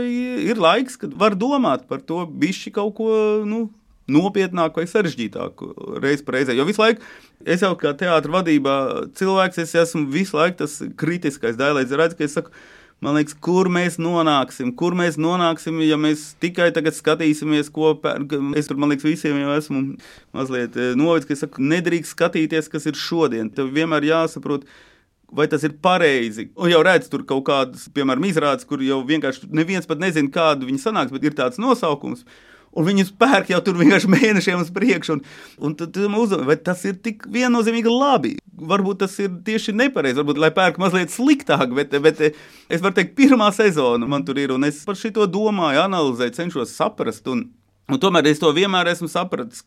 ir 0.45 0.61
laiks, 0.61 0.99
kad 1.01 1.15
var 1.17 1.33
domāt 1.39 1.87
par 1.89 2.03
to 2.05 2.21
bišķi 2.29 2.75
kaut 2.75 2.93
ko. 2.99 3.09
Nu, 3.47 3.65
nopietnāku 4.11 4.81
vai 4.81 4.87
sarežģītāku 4.89 5.71
reizi 6.03 6.25
reizē. 6.29 6.53
Jo 6.53 6.65
visu 6.67 6.83
laiku 6.83 7.01
es 7.41 7.63
jau 7.65 7.73
kā 7.79 7.95
teātris 7.97 8.33
vadībā 8.35 8.75
cilvēks, 9.17 9.61
es 9.63 9.75
esmu 9.81 10.05
visu 10.13 10.37
laiku 10.37 10.59
tas 10.63 10.77
kritiskais 10.99 11.57
daļai. 11.57 11.85
Es 11.87 11.95
redzu, 11.97 12.17
ka 12.19 12.27
es 12.27 12.35
saku, 12.37 12.53
man 13.03 13.17
liekas, 13.17 13.35
kur 13.47 13.69
mēs 13.73 13.97
nonāksim, 14.01 14.71
kur 14.77 14.95
mēs 14.97 15.17
nonāksim, 15.21 15.81
ja 15.85 15.97
mēs 16.01 16.33
tikai 16.41 16.71
tagad 16.75 16.97
skatīsimies 16.97 17.71
kopā. 17.73 18.17
Es 18.57 18.69
tur, 18.69 18.79
man 18.81 18.93
liekas, 18.93 19.07
visiem 19.09 19.41
jau 19.41 19.55
esmu 19.57 19.85
mazliet 20.35 20.77
eh, 20.77 20.93
novicis, 20.97 21.29
ka 21.29 21.37
es 21.37 21.45
saku, 21.47 21.65
nedrīkst 21.73 22.15
skatīties, 22.15 22.69
kas 22.71 22.89
ir 22.89 22.99
šodien. 22.99 23.49
Tev 23.53 23.73
vienmēr 23.75 24.05
jāsaprot, 24.11 24.69
vai 25.31 25.47
tas 25.51 25.63
ir 25.65 25.77
pareizi. 25.81 26.49
Un 26.55 26.71
jau 26.71 26.81
redz, 26.85 27.09
tur 27.11 27.25
kaut 27.27 27.45
kādas, 27.47 27.87
piemēram, 27.93 28.25
izrādes, 28.29 28.67
kur 28.67 28.83
jau 28.83 29.01
vienkārši 29.07 29.49
neviens 29.55 29.87
pat 29.89 30.01
nezina, 30.01 30.31
kāda 30.31 30.67
viņa 30.67 30.83
sanāks, 30.83 31.13
bet 31.15 31.25
ir 31.25 31.37
tāds 31.37 31.61
nosaukums. 31.61 32.25
Un 32.75 32.83
viņus 32.83 33.13
pērk 33.15 33.53
jau 33.53 33.61
tur 33.63 33.77
vienkārši 33.79 34.09
mēnešiem 34.11 34.59
uz 34.59 34.71
priekšu. 34.75 35.15
Un, 35.15 35.21
un 35.63 35.75
tad 35.79 35.95
uzdevumi, 35.95 36.47
vai 36.49 36.57
tas 36.59 36.81
ir 36.87 36.97
tik 36.99 37.23
viennozīmīgi 37.31 37.91
labi? 37.91 38.33
Varbūt 38.55 38.99
tas 39.05 39.15
ir 39.23 39.31
tieši 39.47 39.75
nepareizi. 39.79 40.19
Varbūt, 40.19 40.41
lai 40.43 40.51
pērk 40.55 40.79
mazliet 40.83 41.13
sliktāk, 41.13 41.71
bet, 41.77 41.95
bet 42.03 42.19
es 42.25 42.83
varu 42.83 42.97
teikt, 42.97 43.15
pirmā 43.15 43.47
sezona 43.55 44.09
man 44.11 44.27
tur 44.27 44.41
ir. 44.43 44.51
Un 44.55 44.67
es 44.67 44.83
par 44.87 44.99
šo 44.99 45.23
domāju, 45.23 45.85
analizēju, 45.85 46.35
cenšos 46.35 46.75
saprast. 46.75 47.31
Un, 47.31 47.47
un 47.87 48.01
tomēr 48.01 48.27
es 48.33 48.43
to 48.43 48.51
vienmēr 48.55 48.91
esmu 48.91 49.07
sapratis, 49.11 49.63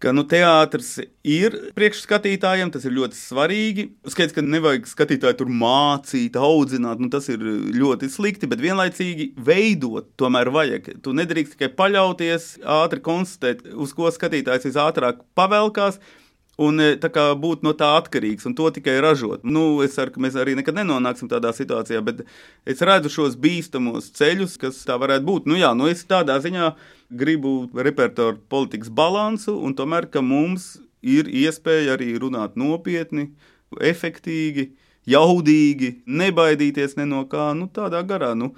ka 0.00 0.12
nu, 0.16 0.24
teātris 0.28 0.94
ir 1.26 1.56
priekšskatītājiem, 1.76 2.72
tas 2.72 2.86
ir 2.88 2.94
ļoti 2.96 3.18
svarīgi. 3.18 3.86
Skaidrs, 4.08 4.36
ka 4.36 4.44
nevajag 4.44 4.88
skatītāju 4.88 5.38
tur 5.42 5.52
mācīt, 5.52 6.38
audzināt, 6.40 7.02
nu, 7.02 7.10
tas 7.12 7.28
ir 7.32 7.44
ļoti 7.76 8.08
slikti, 8.12 8.48
bet 8.50 8.62
vienlaicīgi 8.64 9.30
veidot 9.46 10.08
tomēr 10.20 10.52
vajag. 10.54 10.88
Tu 11.04 11.14
nedrīkst 11.16 11.56
tikai 11.56 11.70
paļauties, 11.76 12.54
ātri 12.80 13.04
konstatēt, 13.04 13.66
uz 13.76 13.92
ko 13.96 14.08
skatītājs 14.14 14.70
visātrāk 14.70 15.20
pavelkās. 15.38 16.00
Un 16.60 16.82
e, 16.82 16.90
būt 17.00 17.62
no 17.64 17.72
tā 17.72 17.88
atkarīgs 17.96 18.44
un 18.48 18.54
to 18.58 18.68
tikai 18.74 18.98
ražot. 19.00 19.44
Nu, 19.44 19.80
es 19.84 19.94
ceru, 19.96 20.12
ka 20.12 20.20
mēs 20.20 20.36
arī 20.36 20.56
nekad 20.58 20.76
nenonāksim 20.76 21.30
tādā 21.30 21.54
situācijā, 21.56 22.02
bet 22.04 22.24
es 22.68 22.82
redzu 22.84 23.12
šos 23.12 23.38
bīstamos 23.40 24.10
ceļus, 24.18 24.58
kas 24.60 24.82
tā 24.84 24.98
varētu 25.00 25.24
būt. 25.24 25.48
Nu, 25.48 25.56
jā, 25.56 25.72
nu, 25.76 25.88
es 25.88 26.04
tādā 26.04 26.36
ziņā 26.42 26.74
gribu 27.10 27.70
repertuāru 27.74 28.42
politikas 28.52 28.92
balansu, 28.92 29.56
un 29.56 29.74
tomēr 29.74 30.10
mums 30.20 30.76
ir 31.00 31.30
iespēja 31.32 31.96
arī 31.96 32.12
runāt 32.20 32.60
nopietni, 32.60 33.30
efektīvi, 33.80 34.70
jaudīgi, 35.08 36.02
nebaidīties 36.06 36.98
ne 37.00 37.08
no 37.08 37.24
kā, 37.24 37.54
nu, 37.56 37.70
tādā 37.72 38.04
garā. 38.04 38.34
Nu, 38.34 38.54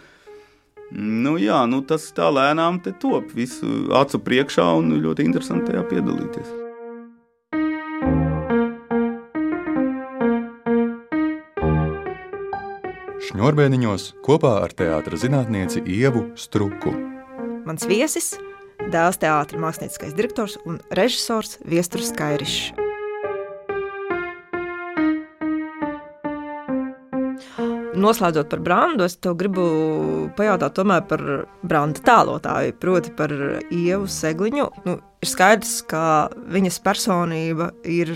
Nu, 0.92 1.38
jā, 1.40 1.62
nu 1.64 1.78
tas 1.88 2.10
tā 2.12 2.26
lēnām 2.28 2.82
te 2.84 2.92
top 3.00 3.30
visu 3.32 3.88
acu 3.96 4.20
priekšā 4.26 4.66
un 4.76 4.92
ļoti 5.00 5.24
interesanti 5.24 5.72
tajā 5.72 5.86
piedalīties. 5.88 6.62
Šņurbēniņos 13.33 14.03
kopā 14.27 14.59
ar 14.61 14.75
teātras 14.77 15.23
zinātnieci 15.23 15.81
Ievu 15.88 16.27
Struku. 16.37 16.90
Mans 17.64 17.87
viesis, 17.88 18.35
dēls 18.92 19.16
teātris, 19.23 19.57
mākslinieckais 19.62 20.12
direktors 20.12 20.59
un 20.68 20.77
režisors 20.92 21.57
Viesturs 21.64 22.11
Kairišs. 22.12 22.75
Noslēdzot 28.05 28.53
par 28.53 28.61
brandu, 28.68 29.09
es 29.09 29.16
tev 29.16 29.38
gribu 29.40 29.64
pajautāt 30.37 30.83
par 31.09 31.25
branda 31.64 32.05
tēlotāju, 32.05 32.77
proti, 32.85 33.16
par 33.16 33.33
ievu 33.73 34.12
segliņu. 34.12 34.68
Nu, 34.85 34.99
ir 35.25 35.33
skaidrs, 35.33 35.79
ka 35.88 36.29
viņas 36.53 36.83
personība 36.85 37.73
ir 37.88 38.12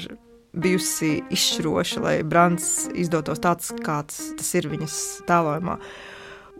bijusi 0.56 1.20
izšķiroša, 1.32 2.02
lai 2.04 2.16
brands 2.26 2.86
izdotos 2.96 3.40
tāds, 3.44 3.72
kāds 3.84 4.20
tas 4.38 4.52
ir 4.56 4.68
viņas 4.72 5.00
tēlojumā. 5.28 5.76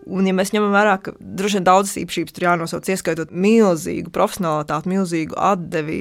Un, 0.06 0.26
ja 0.28 0.34
mēs 0.36 0.52
ņemam 0.54 0.70
vērā, 0.70 0.98
ka 1.02 1.16
droši 1.18 1.58
vien 1.58 1.64
daudzas 1.66 1.96
īpašības 1.98 2.36
tur 2.36 2.44
jānosauc, 2.46 2.90
ieskaitot 2.92 3.32
milzīgu 3.34 4.12
profesionālitāti, 4.14 4.92
milzīgu 4.92 5.38
atdevi, 5.48 5.96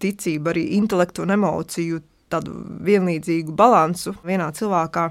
ticību, 0.00 0.54
arī 0.54 0.62
intelektu 0.78 1.26
un 1.26 1.34
emociju, 1.36 2.00
tādu 2.32 2.54
vienlīdzīgu 2.88 3.52
balansu 3.56 4.14
vienā 4.24 4.48
cilvēkā. 4.56 5.10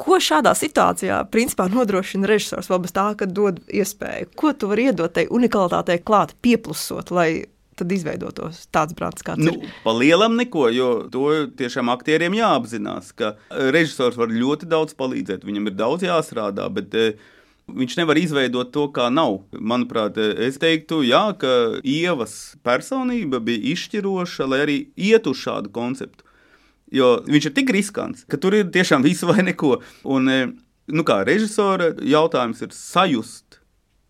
Ko 0.00 0.16
šādā 0.22 0.54
situācijā 0.56 1.20
principā 1.30 1.68
nodrošina 1.70 2.26
režisors, 2.30 2.70
vēl 2.72 2.82
bez 2.86 2.94
tā, 2.96 3.06
ka 3.20 3.28
dod 3.28 3.60
iespēju? 3.68 4.30
Ko 4.38 4.54
tu 4.56 4.70
vari 4.70 4.88
iedot 4.90 5.12
tai 5.14 5.26
unikalitātei 5.30 6.00
klāt, 6.02 6.32
pieplusot, 6.42 7.12
lai 7.14 7.44
tad 7.80 7.92
izveidotos 7.94 8.62
tāds 8.74 8.96
brālis, 8.96 9.24
kāds 9.26 9.42
nu, 9.44 9.56
ir. 9.56 9.74
Pa 9.84 9.94
lielam 9.96 10.38
neko, 10.38 10.68
jo 10.74 10.88
to 11.12 11.26
tiešām 11.58 11.92
aktieriem 11.92 12.36
jāapzinās, 12.38 13.12
ka 13.16 13.34
režisors 13.50 14.18
var 14.20 14.32
ļoti 14.32 14.70
daudz 14.70 14.96
palīdzēt, 15.00 15.46
viņam 15.48 15.70
ir 15.70 15.76
daudz 15.78 16.06
jāstrādā, 16.06 16.68
bet 16.72 16.96
eh, 16.98 17.20
viņš 17.70 17.98
nevar 18.00 18.20
izveidot 18.20 18.72
to, 18.74 18.88
kā 18.94 19.10
nav. 19.12 19.42
Manuprāt, 19.56 20.20
eh, 20.20 20.32
es 20.48 20.60
teiktu, 20.62 21.02
jā, 21.08 21.26
ka 21.40 21.82
Ievas 21.82 22.56
personība 22.66 23.42
bija 23.44 23.74
izšķiroša, 23.74 24.50
lai 24.50 24.64
arī 24.66 24.80
iet 24.96 25.30
uz 25.30 25.40
šādu 25.42 25.72
konceptu. 25.74 26.26
Jo 26.90 27.20
viņš 27.22 27.46
ir 27.46 27.54
tik 27.54 27.70
riskants, 27.70 28.24
ka 28.26 28.38
tur 28.40 28.56
ir 28.58 28.72
tiešām 28.74 29.04
viss 29.06 29.22
vai 29.22 29.44
neko. 29.46 29.78
Un, 30.10 30.26
Nu, 30.90 31.04
kā 31.06 31.20
režisora 31.26 31.92
jautājums 32.02 32.62
ir 32.64 32.72
sajust, 32.74 33.49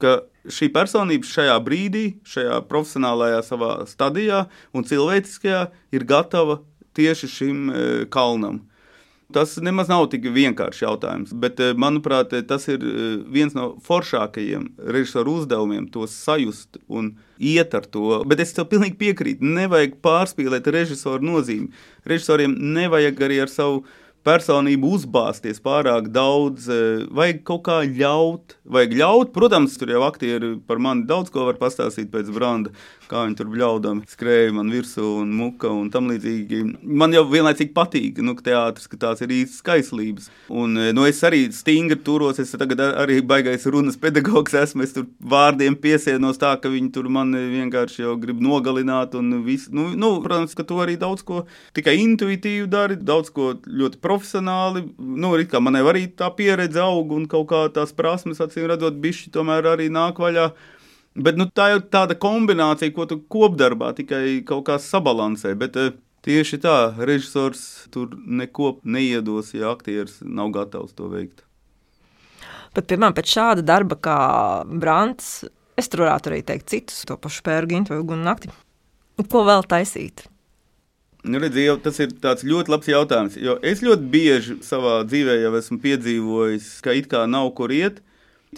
ka 0.01 0.17
šī 0.51 0.71
personība 0.75 1.29
šajā 1.29 1.59
brīdī, 1.65 2.05
šajā 2.27 2.63
profesionālajā 2.71 3.45
savā 3.47 3.73
stadijā 3.91 4.47
un 4.73 4.89
cilvēciskajā 4.89 5.67
ir 5.95 6.09
gatava 6.09 6.61
tieši 6.97 7.31
šim 7.31 7.71
e, 7.71 7.87
kalnam. 8.11 8.65
Tas 9.31 9.55
nemaz 9.63 9.87
nav 9.91 10.09
tik 10.11 10.25
vienkāršs 10.35 10.83
jautājums, 10.83 11.33
bet, 11.39 11.61
eh, 11.61 11.75
manuprāt, 11.79 12.33
tas 12.49 12.67
ir 12.69 12.83
viens 13.31 13.55
no 13.55 13.77
foršākajiem 13.87 14.65
režisoru 14.91 15.37
uzdevumiem, 15.39 15.87
to 15.93 16.07
sajust 16.11 16.81
un 16.89 17.17
iet 17.39 17.75
ar 17.75 17.87
to. 17.87 18.25
Bet 18.27 18.41
es 18.41 18.53
tev 18.53 18.67
pilnīgi 18.67 18.99
piekrītu, 18.99 19.41
nevajag 19.41 20.01
pārspīlēt 20.03 20.67
režisoru 20.67 21.23
nozīmi. 21.23 21.71
Režisoriem 22.05 22.57
nevajag 22.75 23.23
arī 23.23 23.41
ar 23.43 23.49
savu 23.49 23.85
personību 24.27 24.93
uzbāzties 24.97 25.61
pārāk 25.65 26.11
daudz, 26.13 26.69
eh, 26.69 27.07
vajag 27.09 27.43
kaut 27.49 27.63
kā 27.69 27.81
ļaut. 27.87 28.57
Vajag 28.65 28.97
ļaut, 29.01 29.33
protams, 29.33 29.79
tur 29.81 29.89
jau 29.95 30.03
aktieri 30.07 30.59
par 30.67 30.79
mani 30.79 31.07
daudz 31.07 31.31
ko 31.31 31.47
var 31.49 31.55
pastāstīt 31.61 32.11
pēc 32.13 32.33
branda, 32.35 32.71
kā 33.11 33.25
viņi 33.27 33.39
tur 33.39 33.51
bļaudami 33.51 34.07
skrēja 34.11 34.55
man 34.55 34.71
virsū 34.73 35.05
un 35.21 35.33
muka 35.35 35.71
un 35.75 35.91
tam 35.93 36.09
līdzīgi. 36.11 36.63
Man 36.87 37.15
jau 37.15 37.25
vienlaicīgi 37.31 37.75
patīk, 37.77 38.21
nu, 38.25 38.37
teātris, 38.39 38.89
ka 38.91 38.99
tās 39.07 39.23
ir 39.25 39.35
īstas 39.35 39.61
skaistlības. 39.65 40.31
Un, 40.49 40.77
eh, 40.79 40.93
nu, 40.97 41.07
es 41.09 41.21
arī 41.27 41.43
stingri 41.55 41.99
turos, 42.07 42.39
es 42.43 42.55
tagad 42.55 42.83
arī 42.89 43.21
baigais 43.27 43.67
runas 43.67 43.99
pedagogs 44.01 44.55
esmu, 44.63 44.85
es 44.87 44.95
tur 44.97 45.09
vārdiem 45.21 45.77
piesienos 45.81 46.41
tā, 46.41 46.55
ka 46.61 46.73
viņi 46.73 46.93
tur 46.95 47.11
man 47.13 47.35
vienkārši 47.35 48.05
jau 48.05 48.17
grib 48.21 48.41
nogalināt 48.41 49.15
un 49.19 49.43
visu. 49.45 49.75
Nu, 49.75 49.91
nu, 49.97 50.13
protams, 50.25 50.55
ka 50.55 50.67
tu 50.67 50.81
arī 50.83 50.97
daudz 51.01 51.27
ko 51.27 51.45
tikai 51.77 51.97
intuitīvi 52.03 52.69
dari, 52.71 52.97
daudz 52.97 53.33
ko 53.35 53.55
ļoti 53.67 54.01
profesionāli. 54.03 54.87
Nu, 54.99 55.35
kā 55.51 55.63
man 55.63 55.79
arī 55.81 56.07
tā 56.15 56.31
pieredze 56.37 56.83
aug 56.83 57.13
un 57.17 57.27
kaut 57.31 57.49
kā 57.51 57.65
tās 57.75 57.95
prasmes, 57.97 58.43
acīm 58.43 58.69
redzot, 58.71 59.01
bišķi 59.01 59.33
tomēr 59.35 59.75
arī 59.75 59.89
nāk 59.93 60.21
vaļā. 60.21 60.51
Bet 61.17 61.39
nu, 61.41 61.49
tā 61.51 61.73
ir 61.75 61.83
tāda 61.91 62.15
kombinācija, 62.15 62.93
ko 62.95 63.07
tu 63.11 63.19
kopdarbā 63.33 63.91
tikai 63.99 64.41
kaut 64.47 64.69
kā 64.69 64.77
sabalansē. 64.79 65.57
Bet, 65.59 65.79
uh, 65.81 65.97
Tieši 66.21 66.59
tā, 66.61 66.93
režisors 67.01 67.61
tur 67.93 68.13
neko 68.13 68.75
neiedos, 68.85 69.55
ja 69.57 69.71
aktieris 69.73 70.19
nav 70.21 70.51
gatavs 70.53 70.93
to 70.93 71.09
veikt. 71.09 71.47
Bet, 72.77 72.85
piemēram, 72.91 73.15
pēc 73.17 73.31
šāda 73.33 73.65
darba 73.65 73.97
kā 73.97 74.19
Brants, 74.69 75.31
es 75.81 75.89
tur 75.89 76.05
varētu 76.05 76.31
arī 76.31 76.43
teikt 76.45 76.69
citus, 76.71 77.01
to 77.09 77.17
pašu 77.17 77.41
pērģintu 77.49 77.95
vai 77.95 78.03
gunu 78.05 78.27
nakti. 78.27 78.53
Ko 79.33 79.47
vēl 79.49 79.65
taisīt? 79.69 80.27
Nu, 81.25 81.41
redzi, 81.41 81.65
jau, 81.65 81.79
tas 81.81 81.97
ir 82.05 82.13
ļoti 82.21 82.73
labs 82.73 82.93
jautājums. 82.93 83.41
Es 83.65 83.81
ļoti 83.85 84.13
bieži 84.13 84.59
savā 84.65 85.01
dzīvē 85.09 85.41
jau 85.41 85.57
esmu 85.57 85.81
piedzīvojis, 85.81 86.69
ka 86.85 86.97
it 86.97 87.09
kā 87.09 87.25
nav 87.29 87.49
kur 87.57 87.73
iet. 87.73 88.05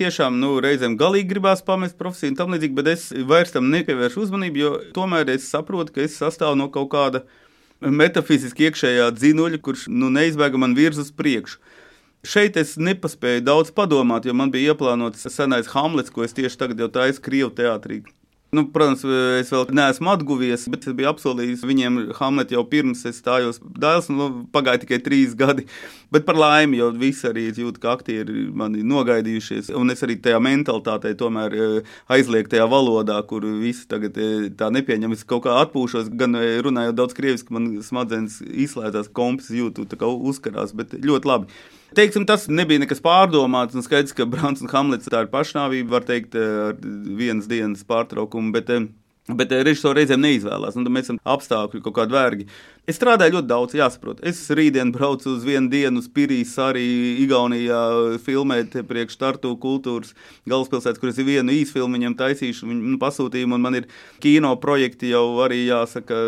Tiešām 0.00 0.38
nu, 0.40 0.55
reizēm 0.64 0.94
galīgi 0.96 1.28
gribās 1.35 1.61
pamest 1.66 1.98
profesiju 1.98 2.33
un 2.33 2.37
tam 2.38 2.55
līdzīgi, 2.55 2.76
bet 2.78 2.87
es 2.94 3.02
vairs 3.28 3.52
tam 3.52 3.66
nepievēršu 3.74 4.22
uzmanību, 4.22 4.62
jo 4.62 4.70
tomēr 4.96 5.28
es 5.35 5.50
saprotu, 5.52 5.92
ka 5.92 6.00
es 6.07 6.16
sastāvu 6.16 6.57
no 6.57 6.70
kaut 6.72 6.88
kāda 6.94 7.20
metafiziski 7.85 8.70
iekšējā 8.70 9.11
dzinuļa, 9.18 9.61
kurš 9.61 9.90
nu, 9.92 10.09
neizbēga 10.14 10.61
man 10.62 10.72
virz 10.78 11.02
uz 11.02 11.12
priekšu. 11.12 11.61
Šeit 12.24 12.57
es 12.57 12.78
nepaspēju 12.81 13.44
daudz 13.44 13.74
padomāt, 13.76 14.24
jo 14.24 14.33
man 14.38 14.55
bija 14.55 14.72
ieplānots 14.72 15.28
senais 15.35 15.68
Hamlets, 15.74 16.14
ko 16.14 16.24
es 16.24 16.33
tieši 16.38 16.61
tagad 16.64 16.81
jau 16.81 16.88
taisu 16.96 17.20
Krievu 17.20 17.52
teātrī. 17.59 18.00
Nu, 18.53 18.67
protams, 18.69 19.01
es 19.41 19.49
vēl 19.49 19.71
neesmu 19.73 20.11
atguvies, 20.12 20.67
bet 20.69 20.85
es 20.85 20.93
biju 20.93 21.09
apsolījis 21.09 21.62
viņiem 21.65 21.95
Hamletu 22.19 22.59
jau 22.59 22.67
pirms 22.69 23.01
es 23.09 23.23
stājos 23.23 23.57
dēls. 23.81 24.11
Nu, 24.12 24.27
pagāja 24.53 24.83
tikai 24.83 24.99
trīs 25.01 25.33
gadi. 25.41 25.65
Bet 26.12 26.27
par 26.29 26.37
laimi, 26.37 26.77
jo 26.77 26.91
visi 27.01 27.25
arī 27.31 27.47
jūt, 27.49 27.81
ka 27.81 27.95
aktieri 27.97 28.45
mani 28.53 28.85
nogaidījušies. 28.85 29.73
Un 29.81 29.97
es 29.97 30.05
arī 30.05 30.19
tajā 30.21 30.37
mentalitātē 30.45 31.15
tomēr 31.17 31.57
eh, 31.57 31.93
aizlieku 32.12 32.53
tajā 32.53 32.69
valodā, 32.69 33.23
kur 33.25 33.49
visi 33.65 33.88
tagad 33.88 34.21
eh, 34.21 34.51
tā 34.53 34.69
nepieņem. 34.77 35.17
Es 35.17 35.25
kaut 35.25 35.47
kā 35.49 35.57
atpūšos, 35.62 36.12
gan 36.12 36.37
eh, 36.37 36.59
runājot 36.61 37.01
daudz 37.01 37.17
krieviski, 37.17 37.57
man 37.57 37.79
smadzenes 37.81 38.43
izslēdzās, 38.45 39.09
kompis 39.17 39.49
jūtu, 39.49 39.88
tā 39.88 39.97
kā 39.97 40.12
uzkarās, 40.12 40.77
bet 40.77 40.93
ļoti 41.01 41.33
labi. 41.33 41.65
Teiksim, 41.96 42.24
tas 42.28 42.46
nebija 42.48 42.81
nekas 42.83 43.02
pārdomāts. 43.05 43.76
Skaidrs, 43.85 44.14
ka 44.16 44.26
Brāns 44.28 44.62
un 44.64 44.70
Hamlets 44.72 45.11
tā 45.12 45.24
ir 45.24 45.31
pašnāvība, 45.33 45.96
var 45.98 46.07
teikt, 46.09 46.37
ar 46.38 46.78
vienas 46.81 47.48
dienas 47.50 47.85
pārtraukumu. 47.88 48.52
Bet, 48.55 48.70
eh, 48.72 48.87
Bet 49.31 49.53
eh, 49.55 49.61
režisori 49.63 50.01
reizēm 50.01 50.19
neizvēlās, 50.25 50.75
un 50.75 50.89
mēs 50.91 51.07
esam 51.07 51.19
apstākļi 51.31 51.81
kaut 51.85 51.95
kādi 51.95 52.15
vergi. 52.17 52.47
Es 52.91 52.97
strādāju 52.99 53.37
ļoti 53.37 53.47
daudz, 53.53 53.77
jāsaprot. 53.79 54.19
Es 54.27 54.41
rītdien 54.51 54.91
braucu 54.91 55.37
uz 55.37 55.45
vienu 55.47 55.71
dienu 55.71 56.03
uz 56.03 56.09
Pirīs, 56.11 56.57
arī 56.59 56.83
Igaunijā, 57.23 57.83
filmēt 58.25 58.75
priekš 58.89 59.21
Tartu 59.21 59.53
kultūras 59.63 60.11
galvaspilsētas, 60.51 60.99
kur 60.99 61.13
es 61.13 61.21
vienu 61.23 61.55
īsfilmu 61.55 62.01
viņam 62.01 62.17
taisīšu, 62.19 62.67
viņu 62.67 62.99
pasūtījumu, 63.05 63.55
un 63.55 63.63
man 63.63 63.79
ir 63.79 63.87
kino 64.25 64.57
projekti 64.59 65.13
jau 65.15 65.25
arī 65.47 65.69
jāsaka 65.69 66.19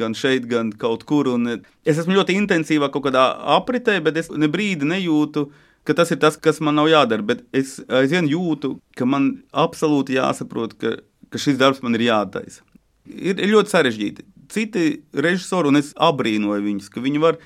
gan 0.00 0.16
šeit, 0.16 0.48
gan 0.48 0.72
kaut 0.72 1.04
kur. 1.04 1.28
Un 1.36 1.58
es 1.58 2.00
esmu 2.00 2.16
ļoti 2.16 2.38
intensīvā 2.40 2.88
kaut 2.94 3.10
kādā 3.10 3.28
apritē, 3.58 4.00
bet 4.00 4.24
es 4.24 4.32
ne 4.32 4.48
brīdi 4.48 4.88
nejūtu 4.88 5.50
ka 5.88 5.94
tas 5.96 6.10
ir 6.12 6.18
tas, 6.20 6.36
kas 6.36 6.60
man 6.60 6.76
nav 6.76 6.88
jādara. 6.92 7.24
Bet 7.24 7.44
es 7.56 7.78
aizvien 7.88 8.28
jūtu, 8.28 8.74
ka 8.96 9.08
man 9.08 9.30
absolūti 9.56 10.18
jāsaprot, 10.18 10.74
ka 10.80 10.96
ka 11.32 11.40
šis 11.40 11.58
darbs 11.60 11.82
man 11.84 11.96
ir 11.98 12.08
jātaisa. 12.08 12.64
Ir, 13.08 13.40
ļoti 13.52 13.72
sarežģīti. 13.72 14.26
Citi 14.52 14.84
režisori, 15.12 15.70
un 15.70 15.80
es 15.80 15.92
abrīnoju 15.96 16.64
viņus, 16.64 16.90
ka 16.92 17.02
viņi 17.04 17.22
var 17.22 17.38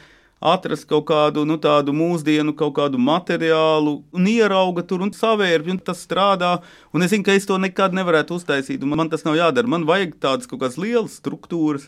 atrast 0.42 0.88
kaut 0.90 1.06
kādu 1.10 1.44
nu, 1.46 1.56
tādu 1.62 1.94
mūsdienu, 1.94 2.54
kaut 2.58 2.74
kādu 2.78 2.98
materiālu, 2.98 4.00
un 4.14 4.26
ierauga 4.30 4.82
tur 4.86 5.04
un 5.06 5.12
savērpj, 5.14 5.74
un 5.74 5.78
tas 5.82 6.02
strādā. 6.02 6.56
Un 6.94 7.06
es 7.06 7.12
zinu, 7.14 7.26
ka 7.26 7.36
es 7.38 7.46
to 7.46 7.58
nekad 7.62 7.94
nevarētu 7.94 8.38
uztaisīt, 8.40 8.82
un 8.82 8.96
man 8.98 9.10
tas 9.12 9.22
nav 9.26 9.38
jādara. 9.38 9.70
Man 9.70 9.86
vajag 9.86 10.18
tādas 10.22 10.50
kaut 10.50 10.64
kādas 10.64 10.80
lielas 10.82 11.20
struktūras 11.22 11.86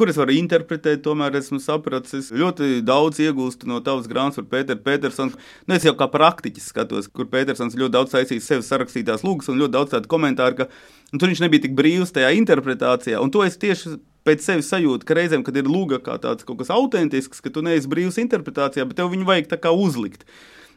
kuras 0.00 0.18
var 0.20 0.32
interpretēt. 0.32 1.02
Tomēr 1.04 1.36
esmu 1.40 1.60
sapratis, 1.62 2.14
es 2.16 2.28
ļoti 2.32 2.80
daudz 2.86 3.20
iegūstu 3.22 3.68
no 3.68 3.80
tavas 3.84 4.08
grāmatas 4.10 4.40
par 4.40 4.48
Pēteru 4.54 4.82
Petersonu. 4.86 5.36
Nu, 5.66 5.76
es 5.76 5.84
jau 5.86 5.94
kā 5.98 6.08
praktiķis 6.10 6.70
skatos, 6.72 7.10
kur 7.12 7.28
Petersons 7.32 7.76
ļoti 7.78 7.96
daudz 7.98 8.16
saistīs 8.16 8.48
sev 8.48 8.64
sarakstītās 8.66 9.24
lūgas 9.26 9.50
un 9.52 9.60
ļoti 9.60 9.76
daudz 9.76 9.96
tādu 9.96 10.10
komentāru, 10.12 10.62
ka 10.62 10.68
nu, 11.12 11.20
tur 11.20 11.28
viņš 11.28 11.42
nebija 11.44 11.66
tik 11.66 11.76
brīvs 11.78 12.14
tajā 12.16 12.32
interpretācijā. 12.38 13.20
Un 13.20 13.32
to 13.34 13.44
es 13.44 13.60
tieši 13.60 13.98
pēc 14.26 14.44
sevis 14.44 14.70
sajūtu, 14.72 15.06
ka 15.08 15.16
reizēm, 15.16 15.44
kad 15.44 15.56
ir 15.56 15.68
lūga 15.68 16.00
kā 16.04 16.16
tāds 16.22 16.46
kaut 16.48 16.60
kas 16.60 16.72
autentisks, 16.74 17.42
ka 17.44 17.52
tu 17.52 17.64
neesi 17.64 17.90
brīvs 17.90 18.20
interpretācijā, 18.20 18.86
bet 18.88 19.00
tev 19.00 19.12
viņu 19.12 19.28
vajag 19.28 19.52
tā 19.52 19.60
kā 19.60 19.72
uzlikt 19.72 20.26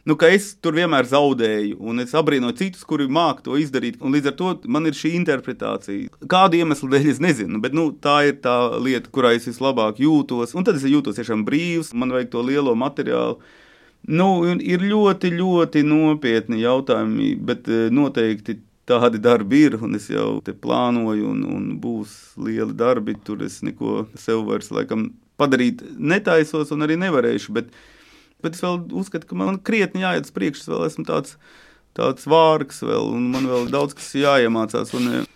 nu, 0.04 0.16
ka 0.20 0.28
es 0.32 0.50
tur 0.60 0.76
vienmēr 0.76 1.08
zaudēju, 1.08 1.78
un 1.80 2.02
es 2.02 2.14
abrīnoju 2.16 2.56
citus, 2.58 2.84
kuri 2.88 3.06
māca 3.08 3.46
to 3.46 3.58
izdarīt. 3.60 4.00
Līdz 4.00 4.30
ar 4.30 4.36
to 4.38 4.52
man 4.76 4.88
ir 4.90 4.98
šī 4.98 5.14
interpretācija. 5.18 6.12
Kādu 6.30 6.60
iemeslu 6.60 6.90
dēļ 6.92 7.10
es 7.14 7.22
nezinu, 7.24 7.60
bet 7.64 7.76
nu, 7.76 7.88
tā 8.04 8.18
ir 8.28 8.38
tā 8.44 8.56
lieta, 8.82 9.10
kurā 9.14 9.34
es 9.36 9.48
vislabāk 9.48 10.02
jūtos. 10.04 10.52
Un 10.58 10.66
tad 10.66 10.80
es 10.80 10.86
jūtos 10.88 11.20
tiešām 11.20 11.46
brīvs, 11.48 11.94
man 11.96 12.12
vajag 12.14 12.32
to 12.34 12.44
lielo 12.44 12.76
materiālu. 12.78 13.40
Nu, 14.04 14.28
ir 14.60 14.84
ļoti, 14.84 15.32
ļoti 15.32 15.80
nopietni 15.88 16.60
jautājumi, 16.60 17.32
bet 17.40 17.70
eh, 17.72 17.88
noteikti 17.88 18.58
tādi 18.84 19.20
darbi 19.24 19.64
ir, 19.70 19.78
es 19.96 20.10
jau 20.12 20.42
te 20.44 20.52
plānoju, 20.52 21.30
un, 21.32 21.44
un 21.48 21.66
būs 21.80 22.36
lieli 22.36 22.76
darbi. 22.76 23.16
Tur 23.24 23.44
es 23.46 23.62
neko 23.64 24.04
sev 24.20 24.44
vairs 24.48 24.68
laikam 24.74 25.08
padarīt 25.40 25.82
netaisos, 25.96 26.72
un 26.74 26.84
arī 26.86 26.98
nevarēšu. 27.00 27.54
Bet, 27.56 27.72
bet 28.44 28.58
es 28.58 28.64
vēl 28.64 28.82
uzskatu, 29.00 29.28
ka 29.30 29.38
man 29.38 29.60
krietni 29.64 30.04
jāiet 30.04 30.28
uz 30.28 30.34
priekšu. 30.34 30.64
Es 30.64 30.70
vēl 30.72 30.84
esmu 30.88 31.06
tāds, 31.08 31.38
tāds 31.96 32.28
vārgs, 32.30 32.82
vēl, 32.84 33.10
un 33.16 33.30
man 33.32 33.48
vēl 33.50 33.70
daudz 33.72 33.96
kas 33.98 34.12
jāiemācās. 34.18 34.92
Un, 34.98 35.08
eh, 35.10 35.30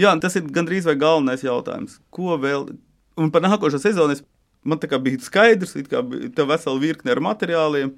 jā, 0.00 0.14
tas 0.22 0.38
ir 0.38 0.46
gandrīz 0.54 0.88
vai 0.88 0.96
galvenais 1.00 1.44
jautājums. 1.46 1.98
Ko 2.14 2.38
vēl? 2.40 2.70
Un 3.20 3.30
par 3.34 3.44
nākošo 3.44 3.78
sezonu 3.82 4.16
es, 4.16 4.24
man 4.64 4.80
bija 4.80 5.20
skaidrs, 5.22 5.76
ka 5.90 6.02
tev 6.34 6.48
vesela 6.50 6.80
virkne 6.80 7.12
ar 7.12 7.22
materiāliem, 7.22 7.92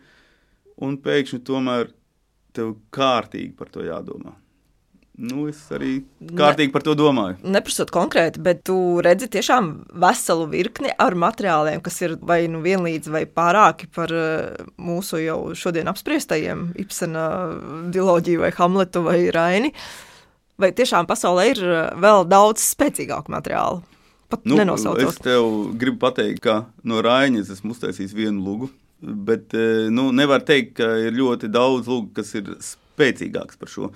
un 0.77 0.99
pēkšņi 1.01 1.45
tomēr 1.47 1.93
tev 2.53 2.77
kārtīgi 2.93 3.55
par 3.57 3.71
to 3.73 3.85
jādomā. 3.85 4.35
Nu, 5.17 5.47
es 5.49 5.63
arī 5.73 6.03
kārtīgi 6.21 6.69
ne, 6.69 6.73
par 6.75 6.83
to 6.85 6.93
domāju. 6.99 7.39
Neprasot 7.49 7.89
konkrēti, 7.95 8.41
bet 8.45 8.61
tu 8.69 8.77
redzi 9.05 9.31
tiešām 9.33 9.71
veselu 10.03 10.45
virkni 10.53 10.91
ar 11.01 11.17
materiāliem, 11.17 11.81
kas 11.85 11.97
ir 12.05 12.19
vai 12.21 12.43
nu 12.53 12.61
vienlīdz 12.65 13.09
vai 13.15 13.23
pārāki 13.25 13.89
par 13.97 14.13
eh, 14.13 14.67
mūsu 14.77 15.23
jau 15.23 15.39
šodien 15.57 15.89
apspriestajiem 15.89 16.69
Ibsena 16.85 17.25
diloģiju 17.95 18.45
vai 18.45 18.53
Hamletu 18.59 19.07
vai 19.07 19.23
Raini. 19.33 19.73
Vai 20.61 20.71
tiešām 20.77 21.09
pasaulē 21.09 21.47
ir 21.55 21.63
eh, 21.65 21.79
vēl 22.05 22.29
daudz 22.29 22.67
spēcīgāku 22.75 23.33
materiālu? 23.33 23.81
Pat 24.29 24.45
nu, 24.45 24.59
nenosaucot. 24.61 25.15
Es 25.15 25.23
tev 25.23 25.49
gribu 25.81 26.03
pateikt, 26.03 26.43
ka 26.45 26.59
no 26.85 27.01
Raiņas 27.05 27.55
esmu 27.57 27.73
uztaisījis 27.73 28.13
vienu 28.19 28.45
lugu, 28.45 28.69
bet 29.01 29.57
eh, 29.57 29.89
nu, 29.89 30.11
nevar 30.13 30.45
teikt, 30.45 30.77
ka 30.83 30.93
ir 31.07 31.17
ļoti 31.17 31.49
daudz 31.57 31.89
lugu, 31.89 32.13
kas 32.21 32.37
ir 32.37 32.53
spēcīgāks 32.61 33.57
par 33.57 33.73
šo 33.73 33.95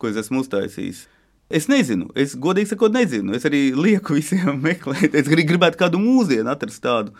ko 0.00 0.10
es 0.10 0.18
esmu 0.20 0.42
uztaisījis. 0.44 1.04
Es 1.50 1.66
nezinu, 1.66 2.08
es 2.14 2.36
godīgi 2.38 2.72
sakot, 2.72 2.94
nezinu. 2.94 3.34
Es 3.34 3.46
arī 3.48 3.70
lieku 3.74 4.16
visiem 4.16 4.60
meklēt. 4.68 5.16
Es 5.18 5.28
gribētu 5.28 5.80
kādu 5.80 6.00
mūsdienu 6.02 6.50
atrast 6.52 6.82
tādu. 6.84 7.14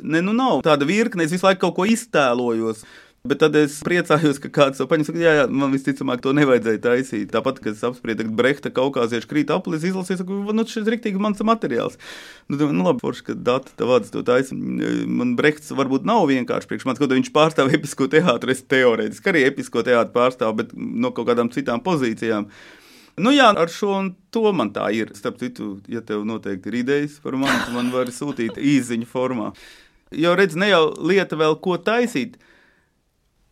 Ne, 0.00 0.22
nu 0.24 0.32
nav 0.32 0.62
tāda 0.64 0.86
virkne, 0.88 1.26
es 1.26 1.34
visu 1.34 1.44
laiku 1.44 1.66
kaut 1.66 1.76
ko 1.76 1.86
iztēlojos. 1.90 2.86
Bet 3.20 3.42
tad 3.42 3.52
es 3.58 3.74
priecājos, 3.84 4.38
ka 4.40 4.48
kāds 4.48 4.80
to 4.80 4.86
paņem. 4.88 5.18
Jā, 5.20 5.32
jā, 5.36 5.42
man 5.52 5.74
visticamāk, 5.74 6.22
to 6.24 6.32
nevajadzēja 6.32 6.80
taisīt. 6.86 7.26
Tāpat, 7.34 7.58
kad 7.60 7.74
es 7.74 7.82
apspriedu, 7.84 8.24
ka 8.24 8.32
Brehta 8.38 8.72
kaukāziešu 8.72 9.28
krīt 9.28 9.52
aplis, 9.52 9.84
izlasīju, 9.84 10.24
ka 10.24 10.54
nu, 10.56 10.64
šis 10.64 10.86
ir 10.86 10.94
rīktīgi 10.94 11.20
mans 11.20 11.44
materiāls. 11.44 12.00
Nu, 12.48 12.56
nu 12.72 12.86
labi, 12.86 13.04
forši, 13.04 13.26
ka 13.28 13.36
dati 13.36 13.76
tā 13.76 13.84
vārds 13.90 14.14
to 14.14 14.24
taisa. 14.24 14.56
Man 14.56 15.36
Brehts 15.36 15.68
varbūt 15.76 16.08
nav 16.08 16.24
vienkārši 16.32 16.72
priekš 16.72 16.88
manis, 16.88 17.04
kaut 17.04 17.12
viņš 17.12 17.32
pārstāv 17.36 17.68
episko 17.76 18.08
teātru, 18.08 18.56
es 18.56 18.64
teorētiski 18.64 19.34
arī 19.34 19.46
episko 19.52 19.84
teātru 19.84 20.16
pārstāvu, 20.16 20.62
bet 20.64 20.72
no 20.72 21.12
kaut 21.12 21.28
kādām 21.28 21.52
citām 21.52 21.84
pozīcijām. 21.84 22.48
Nu, 23.20 23.36
jā, 23.36 23.52
ar 23.52 23.68
šo 23.68 23.98
un 24.00 24.14
to 24.32 24.48
man 24.56 24.72
tā 24.72 24.88
ir. 24.96 25.12
Starp 25.12 25.36
citu, 25.44 25.74
ja 25.92 26.00
tev 26.00 26.24
noteikti 26.24 26.72
ir 26.72 26.82
idejas 26.86 27.20
par 27.20 27.36
mani, 27.36 27.66
man 27.76 27.92
var 27.92 28.08
sūtīt 28.16 28.56
īsiņu 28.78 29.12
formā. 29.12 29.52
Jo 30.16 30.32
redz, 30.40 30.56
ne 30.56 30.72
jau 30.72 30.86
lieta 31.04 31.36
vēl 31.36 31.60
ko 31.60 31.76
taisīt 31.76 32.40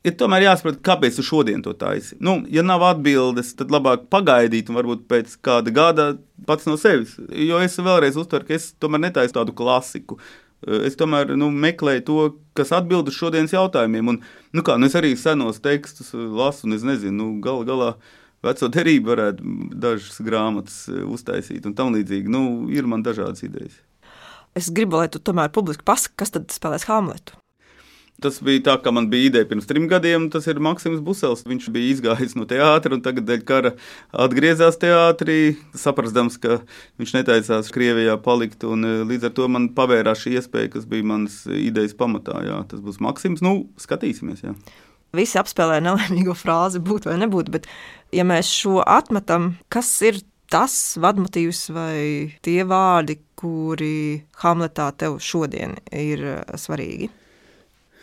ir 0.07 0.17
tomēr 0.19 0.47
jāsaprot, 0.47 0.81
kāpēc 0.85 1.19
tu 1.19 1.25
šodien 1.27 1.63
to 1.65 1.75
taisi. 1.79 2.17
Nu, 2.25 2.39
ja 2.53 2.65
nav 2.67 2.85
atbildes, 2.87 3.55
tad 3.59 3.73
labāk 3.75 4.07
pagaidīt, 4.13 4.71
un 4.71 4.79
varbūt 4.79 5.07
pēc 5.11 5.39
kāda 5.45 5.75
gada 5.75 6.11
pats 6.49 6.69
no 6.69 6.77
sevis. 6.81 7.17
Jo 7.29 7.63
es 7.65 7.79
vēlreiz 7.79 8.19
uztveru, 8.21 8.47
ka 8.49 8.57
es 8.59 8.71
tomēr 8.81 9.09
netaisu 9.09 9.39
tādu 9.41 9.57
klasiku. 9.59 10.19
Es 10.67 10.99
tomēr 10.99 11.37
nu, 11.39 11.53
meklēju 11.55 12.05
to, 12.07 12.21
kas 12.59 12.73
atbild 12.75 13.11
uz 13.11 13.19
šodienas 13.19 13.55
jautājumiem. 13.55 14.15
Un, 14.15 14.23
nu 14.55 14.65
kā, 14.67 14.79
nu 14.79 14.89
es 14.91 14.97
arī 14.99 15.13
senos 15.19 15.61
tekstus 15.63 16.11
lasu, 16.15 16.67
un 16.67 16.79
es 16.79 16.87
nezinu, 16.87 17.15
nu, 17.15 17.29
gal 17.45 17.63
galā 17.69 17.93
veco 18.47 18.71
derību 18.75 19.13
varētu 19.13 19.59
dažas 19.83 20.19
grāmatas 20.23 20.81
uztaisīt 20.89 21.67
un 21.67 21.77
tam 21.79 21.95
līdzīgi. 21.95 22.31
Nu, 22.31 22.43
ir 22.75 22.91
man 22.91 23.07
dažādas 23.07 23.47
idejas. 23.47 23.79
Es 24.59 24.73
gribu, 24.75 24.99
lai 24.99 25.11
tu 25.13 25.21
tomēr 25.23 25.53
publiski 25.55 25.87
pasaki, 25.87 26.17
kas 26.19 26.35
tad 26.35 26.51
spēlēs 26.51 26.89
Hamletu. 26.91 27.39
Tas 28.19 28.41
bija 28.43 28.65
tā, 28.67 28.73
ka 28.83 28.91
man 28.91 29.07
bija 29.13 29.29
ideja 29.29 29.47
pirms 29.47 29.69
trim 29.71 29.85
gadiem. 29.91 30.25
Tas 30.35 30.49
ir 30.51 30.59
Maksims 30.63 30.99
Busels. 31.07 31.45
Viņš 31.47 31.69
bija 31.71 31.93
izgājis 31.93 32.35
no 32.35 32.49
teātra 32.51 32.97
un 32.97 33.03
tagad 33.05 33.29
dēļ 33.29 33.45
kara 33.47 33.71
atgriezās 34.11 34.81
teātrī, 34.83 35.55
saprastams, 35.79 36.35
ka 36.43 36.57
viņš 36.99 37.13
netaisās 37.15 37.71
Krievijā 37.75 38.17
palikt. 38.25 38.67
Un, 38.67 38.83
e, 38.83 38.97
līdz 39.07 39.29
ar 39.29 39.37
to 39.37 39.47
man 39.55 39.69
pavērās 39.77 40.25
šī 40.25 40.35
iespēja, 40.41 40.73
kas 40.73 40.89
bija 40.91 41.07
manas 41.07 41.45
idejas 41.47 41.95
pamatā. 41.99 42.41
Jā, 42.49 42.59
tas 42.73 42.83
būs 42.83 42.99
Maksims. 43.07 43.45
Nu, 43.45 43.69
skatīsimies. 43.79 44.43
Jā. 44.49 44.57
Visi 45.15 45.39
apspēlē 45.39 45.79
nelaimīgo 45.87 46.35
frāzi, 46.35 46.83
būt 46.83 47.07
vai 47.07 47.21
nebūt. 47.23 47.53
Bet, 47.55 47.71
ja 48.11 48.27
mēs 48.27 48.51
šo 48.51 48.83
atmetam, 48.83 49.53
kas 49.71 49.93
ir 50.11 50.19
tas 50.51 50.75
vadmotīvs 50.99 51.69
vai 51.71 52.03
tie 52.43 52.59
vārdi, 52.67 53.21
kuri 53.39 54.25
Hamletā 54.43 54.91
tev 54.99 55.21
šodien 55.23 55.79
ir 55.95 56.27
e, 56.35 56.37
svarīgi? 56.59 57.13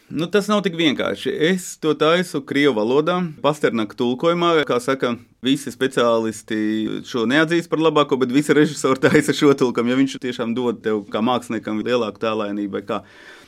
Nu, 0.09 0.27
tas 0.29 0.45
nav 0.45 0.59
tik 0.61 0.75
vienkārši. 0.77 1.31
Es 1.47 1.63
to 1.81 1.95
taisu 1.97 2.43
krievu 2.45 2.75
valodā, 2.77 3.15
pasternaka 3.41 3.97
tulkojumā. 3.97 4.51
Kā 4.69 4.77
saka, 4.77 5.15
visi 5.41 5.73
speciālisti 5.73 7.01
šo 7.09 7.23
neatzīst 7.25 7.71
par 7.71 7.81
labāko, 7.81 8.19
bet 8.21 8.29
visi 8.35 8.53
režisori 8.53 9.01
taisa 9.01 9.33
šo 9.33 9.55
tulkumu, 9.57 9.89
jo 9.89 9.97
viņš 10.03 10.15
tiešām 10.27 10.53
dod 10.53 10.83
tev 10.85 11.01
kā 11.09 11.23
māksliniekam 11.25 11.81
lielāku 11.81 12.21
tēlēnību. 12.21 12.83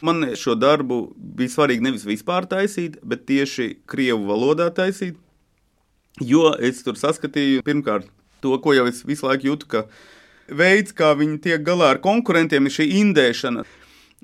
Man 0.01 0.31
šo 0.33 0.57
darbu 0.57 1.03
bija 1.37 1.53
svarīgi 1.59 1.85
nevis 1.91 2.09
vispār 2.09 2.49
taisīt, 2.49 2.97
bet 3.05 3.27
tieši 3.29 3.75
krievu 3.85 4.25
valodā 4.25 4.71
taisīt. 4.73 5.21
Jo 6.25 6.55
es 6.57 6.81
tur 6.81 6.97
saskatīju 6.97 7.61
pirmkārt 7.69 8.09
to, 8.41 8.57
ko 8.57 8.73
jau 8.73 8.89
es 8.89 9.05
visu 9.05 9.29
laiku 9.29 9.51
jūtu, 9.51 9.85
veids, 10.49 10.89
kā 10.89 11.13
viņi 11.13 11.37
tiek 11.43 11.61
galā 11.61 11.93
ar 11.93 12.01
konkurentiem, 12.01 12.65
ir 12.65 12.73
šī 12.81 12.95
indēšana 13.03 13.69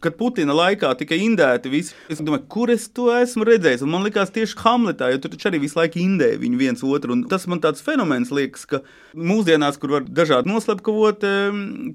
kad 0.02 0.16
Putina 0.20 0.56
laikā 0.56 0.90
tika 1.00 1.16
indēti 1.20 1.72
visi, 1.72 1.94
es 2.12 2.20
domāju, 2.20 2.48
kur 2.52 2.72
es 2.74 2.88
to 2.92 3.10
esmu 3.14 3.46
redzējis. 3.48 3.86
Un 3.86 3.94
man 3.94 4.04
liekas, 4.08 4.34
tieši 4.36 4.58
Hamletā, 4.64 5.12
jo 5.14 5.22
tur 5.24 5.34
taču 5.36 5.52
arī 5.52 5.62
visu 5.64 5.80
laiku 5.80 6.02
indēja 6.02 6.42
viņu 6.42 6.60
viens 6.60 6.84
otru. 6.88 7.16
Un 7.16 7.24
tas 7.32 7.46
man 7.52 7.62
tāds 7.64 7.84
fenomens 7.86 8.34
liekas, 8.34 8.66
ka 8.70 8.82
mūsdienās, 9.14 9.80
kur 9.80 10.00
var 10.00 10.10
dažādi 10.10 10.52
noslepkavot, 10.52 11.24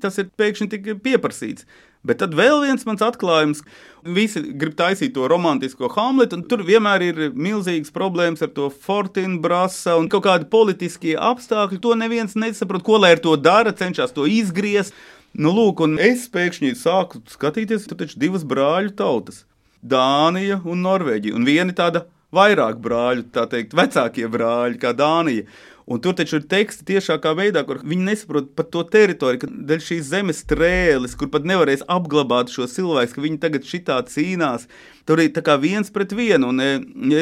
tas 0.04 0.22
ir 0.22 0.32
pēkšņi 0.40 0.72
tik 0.72 0.90
pieprasīts. 1.04 1.68
Bet 2.06 2.20
tad 2.22 2.34
vēl 2.38 2.62
viens 2.62 2.86
mans 2.86 3.02
atklājums. 3.02 3.64
Visi 4.06 4.40
grib 4.56 4.76
taisīt 4.78 5.12
to 5.16 5.26
romantisko 5.28 5.90
Hamletu, 5.92 6.38
un 6.38 6.44
tur 6.48 6.62
vienmēr 6.64 7.02
ir 7.08 7.18
milzīgas 7.34 7.90
problēmas 7.92 8.44
ar 8.46 8.52
to 8.54 8.68
Fortinu, 8.70 9.40
Brasa 9.42 9.96
un 9.98 10.06
kaut 10.08 10.24
kādi 10.28 10.46
politiskie 10.48 11.16
apstākļi. 11.18 11.80
To 11.82 11.96
neviens 11.98 12.38
nesaprot, 12.38 12.86
ko 12.86 13.02
lai 13.02 13.16
ar 13.16 13.22
to 13.24 13.34
dara, 13.36 13.74
cenšas 13.74 14.14
to 14.16 14.28
izgriezt. 14.30 14.94
Nu, 15.38 15.52
lūk, 15.54 15.84
un 15.86 16.00
es 16.02 16.24
pēkšņi 16.34 16.72
sāku 16.74 17.20
skatīties, 17.30 17.84
tur 17.86 18.00
taču 18.00 18.18
divas 18.18 18.42
brāļu 18.42 18.90
tautas- 18.98 19.44
Dānija 19.92 20.56
un 20.66 20.82
Norvēģija. 20.82 21.36
Un 21.38 21.46
viena 21.46 21.70
tāda 21.70 22.08
vairāk 22.34 22.80
brāļu, 22.82 23.22
tā 23.30 23.44
teikt, 23.46 23.76
vecākie 23.78 24.26
brāļi, 24.26 24.80
kā 24.82 24.90
Dānija. 24.98 25.46
Un 25.86 26.00
tur 26.00 26.12
taču 26.18 26.40
ir 26.40 26.48
teksti 26.50 26.84
tiešākā 26.90 27.36
veidā, 27.38 27.64
kur 27.64 27.78
viņi 27.78 28.08
nesaprot 28.10 28.50
par 28.56 28.66
to 28.66 28.82
teritoriju, 28.82 29.40
ka 29.40 29.46
dēļ 29.46 29.80
šīs 29.86 30.10
zemes 30.10 30.42
strēles, 30.42 31.14
kur 31.16 31.30
pat 31.30 31.46
nevarēs 31.46 31.86
apglabāt 31.86 32.50
šo 32.50 32.66
cilvēku, 32.66 33.14
ka 33.14 33.26
viņi 33.28 33.38
tagad 33.38 33.62
šitā 33.62 34.02
cīnās. 34.10 34.66
Tur 35.06 35.22
ir 35.22 35.30
tā 35.30 35.40
kā 35.46 35.54
viens 35.56 35.88
pret 35.88 36.10
vienu, 36.10 36.50
un 36.50 36.60
e, 36.60 36.72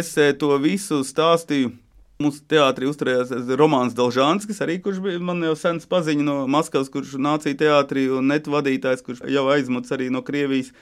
es 0.00 0.16
e, 0.16 0.32
to 0.32 0.56
visu 0.56 1.04
stāstīju 1.04 1.76
Mūsu 2.16 2.46
teātrī 2.48 2.86
uzturējās 2.88 3.32
Romanis 3.60 3.96
Dalžānskis, 3.96 4.62
arī 4.64 4.78
kurš 4.80 5.02
bija 5.04 5.20
man 5.20 5.42
jau 5.44 5.52
sens 5.60 5.84
paziņa 5.90 6.24
no 6.24 6.36
Maskavas, 6.48 6.88
kurš 6.92 7.18
nācija 7.20 7.58
teātrī 7.60 8.06
un 8.08 8.30
netu 8.32 8.54
vadītājs, 8.54 9.02
kurš 9.04 9.20
jau 9.28 9.42
aizmuts 9.52 9.92
arī 9.92 10.08
no 10.12 10.22
Krievijas. 10.24 10.72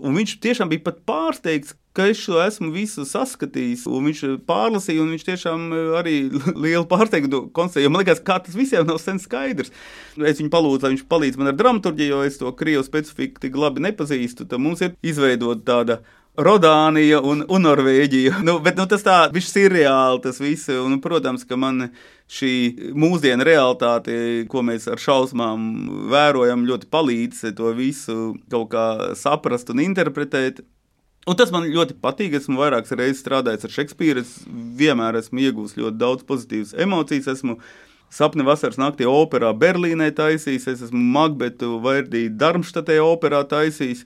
Un 0.00 0.16
viņš 0.16 0.38
tiešām 0.40 0.70
bija 0.70 0.94
pārsteigts, 1.04 1.74
ka 1.92 2.06
es 2.08 2.20
šo 2.22 2.38
esmu 2.40 2.70
visu 2.72 3.04
saskatījis. 3.04 3.82
Viņš 3.90 4.22
pārlasīja, 4.48 5.02
un 5.02 5.10
viņš 5.12 5.26
tiešām 5.26 5.66
arī 5.98 6.14
lielu 6.64 6.86
pārsteigumu 6.88 7.50
konstatēja. 7.56 7.90
Man 7.92 8.00
liekas, 8.04 8.22
kā 8.24 8.38
tas 8.40 8.56
visiem 8.56 8.88
nav 8.88 9.02
sen 9.02 9.20
skaidrs. 9.20 9.74
Es 10.16 10.40
viņu 10.40 10.52
palūdzu, 10.54 10.86
lai 10.86 10.94
viņš 10.94 11.04
palīdz 11.10 11.40
man 11.40 11.52
ar 11.52 11.58
dramaturgiju, 11.58 12.14
jo 12.14 12.22
es 12.24 12.40
to 12.40 12.54
krievu 12.56 12.86
specifiku 12.86 13.44
tik 13.44 13.60
labi 13.60 13.84
nepazīstu. 13.90 14.48
Tad 14.48 14.64
mums 14.64 14.80
ir 14.86 14.96
izveidota 15.04 15.66
tāda 15.74 16.00
Rodānija 16.40 17.20
un, 17.26 17.44
un 17.48 17.64
Norvēģija. 17.66 18.40
Nu, 18.46 18.56
bet 18.64 18.78
nu, 18.80 18.86
tas 18.90 19.04
tā 19.04 19.16
viss 19.34 19.56
ir 19.60 19.72
reāli, 19.74 20.22
tas 20.24 20.40
viss. 20.40 20.70
Un, 20.72 20.98
protams, 21.04 21.44
ka 21.48 21.58
man 21.60 21.90
šī 22.30 22.52
mūsdienu 22.96 23.44
realitāte, 23.46 24.14
ko 24.50 24.64
mēs 24.66 24.88
ar 24.90 25.00
šausmām 25.02 25.68
vērojam, 26.12 26.66
ļoti 26.68 26.88
palīdz 26.90 27.44
to 27.58 27.74
visu 27.76 28.34
kaut 28.52 28.72
kā 28.74 28.86
saprast 29.18 29.72
un 29.74 29.84
interpretēt. 29.84 30.64
Un 31.28 31.36
tas 31.36 31.52
man 31.52 31.68
ļoti 31.68 31.98
patīk. 32.00 32.34
Esmu 32.38 32.58
vairākas 32.62 32.96
reizes 32.96 33.20
strādājis 33.22 33.68
ar 33.68 33.76
Šekspīru. 33.76 34.24
Es 34.24 34.40
vienmēr 34.80 35.20
esmu 35.20 35.44
iegūmis 35.44 35.76
ļoti 35.78 36.00
daudz 36.00 36.26
pozitīvas 36.26 36.74
emocijas. 36.80 37.28
Esmu 37.36 37.60
Sapni 38.10 38.42
vasaras 38.42 38.74
naktī 38.74 39.06
operā 39.06 39.52
Berlīnē 39.54 40.08
taisījis, 40.18 40.64
es 40.72 40.80
esmu 40.88 40.98
Magbetu 41.14 41.76
vai 41.82 42.00
arī 42.00 42.24
Darmštatē 42.34 42.96
operā 43.04 43.44
taisījis. 43.46 44.02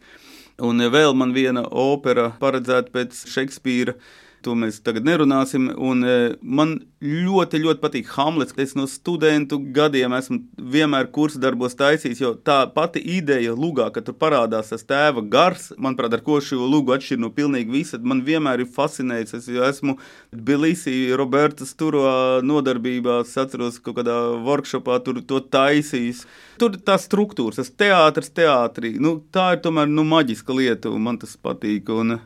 Un 0.63 0.79
vēl 0.79 1.17
man 1.19 1.33
viena 1.35 1.65
opera 1.67 2.29
paredzēta 2.39 2.93
pēc 2.95 3.25
Šekspīra 3.27 3.97
to 4.45 4.55
mēs 4.59 4.81
tagad 4.85 5.07
nerunāsim. 5.07 5.71
Un, 5.75 6.05
e, 6.05 6.17
man 6.41 6.77
ļoti, 7.05 7.61
ļoti 7.63 7.83
patīk 7.83 8.11
Hamlets. 8.15 8.55
Es 8.61 8.75
no 8.79 8.87
studentu 8.91 9.59
gadiem 9.77 10.15
esmu 10.17 10.41
vienmēr 10.75 11.11
kursu 11.15 11.41
darbos 11.43 11.77
taisījis, 11.79 12.23
jo 12.23 12.33
tā 12.37 12.63
pati 12.75 13.03
ideja 13.17 13.55
lugā, 13.57 13.91
ka 13.93 14.03
tur 14.05 14.17
parādās 14.21 14.73
tas 14.73 14.87
tēva 14.89 15.25
gars, 15.31 15.71
manuprāt, 15.77 16.17
ar 16.17 16.25
ko 16.25 16.41
šo 16.45 16.65
lugu 16.71 16.95
atšķir 16.97 17.21
no 17.21 17.33
pilnīgi 17.35 17.73
visa, 17.75 18.01
man 18.01 18.23
vienmēr 18.27 18.65
ir 18.65 18.71
fascinējis. 18.75 19.37
Es 19.41 19.49
esmu 19.71 19.97
Bilisī, 20.33 20.97
Robertas 21.17 21.75
Turo 21.79 22.05
nodarbībā, 22.45 23.21
es 23.25 23.37
atceros 23.41 23.81
kaut 23.81 24.01
kādā 24.01 24.19
workshopā 24.45 25.01
tur 25.05 25.23
to 25.25 25.41
taisījis. 25.41 26.25
Tur 26.61 26.77
tā 26.87 26.97
struktūra, 27.01 27.57
tas 27.59 27.73
teātris, 27.73 28.31
teātrī, 28.35 28.95
nu, 29.03 29.19
tā 29.35 29.55
ir 29.57 29.65
tomēr 29.65 29.91
nu, 29.91 30.07
maģiska 30.07 30.55
lieta, 30.55 30.93
un 30.95 31.03
man 31.09 31.19
tas 31.21 31.35
patīk. 31.41 31.91
Un, 31.95 32.19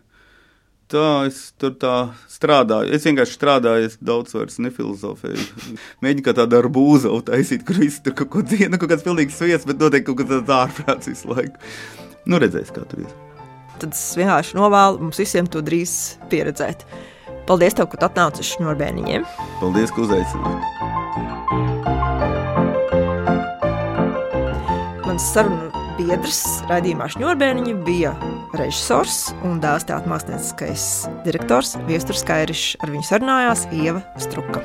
Tā 0.89 1.29
es 1.29 1.51
tur 1.61 1.75
tā 1.77 1.95
strādāju. 2.33 2.95
Es 2.97 3.05
vienkārši 3.05 3.35
strādāju, 3.37 3.91
es 3.91 3.99
daudz 4.01 4.33
vairs 4.33 4.57
nefilozofēju. 4.65 5.43
Mēģinu 6.05 6.25
kā 6.25 6.33
tādu 6.39 6.57
ar 6.57 6.69
būzu 6.73 7.13
taisīt, 7.29 7.67
kur 7.69 7.77
viss 7.83 8.01
tur 8.01 8.15
kaut 8.17 8.31
ko 8.33 8.41
dziena, 8.41 8.73
nu, 8.73 8.81
kaut 8.81 8.95
kāds 8.95 9.05
pilnīgs 9.05 9.37
sviests, 9.37 9.69
bet 9.69 9.83
noteikti 9.83 10.09
kaut 10.09 10.23
kas 10.23 10.31
tāds 10.33 10.55
ārprāts 10.57 11.11
visu 11.13 11.29
laiku. 11.29 11.61
Nu, 12.25 12.41
redzēs, 12.41 12.73
kā 12.73 12.87
tur 12.89 13.05
ir. 13.05 13.13
Tad 13.79 13.93
es 13.93 14.05
vienkārši 14.17 14.57
novēlu 14.57 15.05
mums 15.05 15.21
visiem 15.21 15.47
to 15.53 15.61
drīz 15.65 15.93
pieredzēt. 16.33 16.87
Paldies, 17.49 17.77
tev, 17.77 17.91
ka 17.93 18.01
atnāci 18.09 18.41
uz 18.41 18.55
šņurbēniņiem. 18.57 19.29
Paldies, 19.61 19.93
ka 19.93 20.07
uzaicināji. 20.07 20.63
Mans 25.05 25.29
sarunu 25.35 25.78
biedrs 25.99 26.43
raidījumā 26.71 27.09
Šņurbēniņa 27.15 27.75
bija 27.87 28.15
režisors 28.59 29.29
un 29.47 29.59
dēls 29.63 29.89
teātris 29.89 30.13
mākslinieckais 30.13 30.87
direktors 31.27 31.75
Viesturs 31.91 32.25
Kairišs. 32.29 32.79
Ar 32.83 32.95
viņu 32.95 33.11
sarunājās 33.11 33.67
Ieva 33.75 34.05
Struka. 34.23 34.65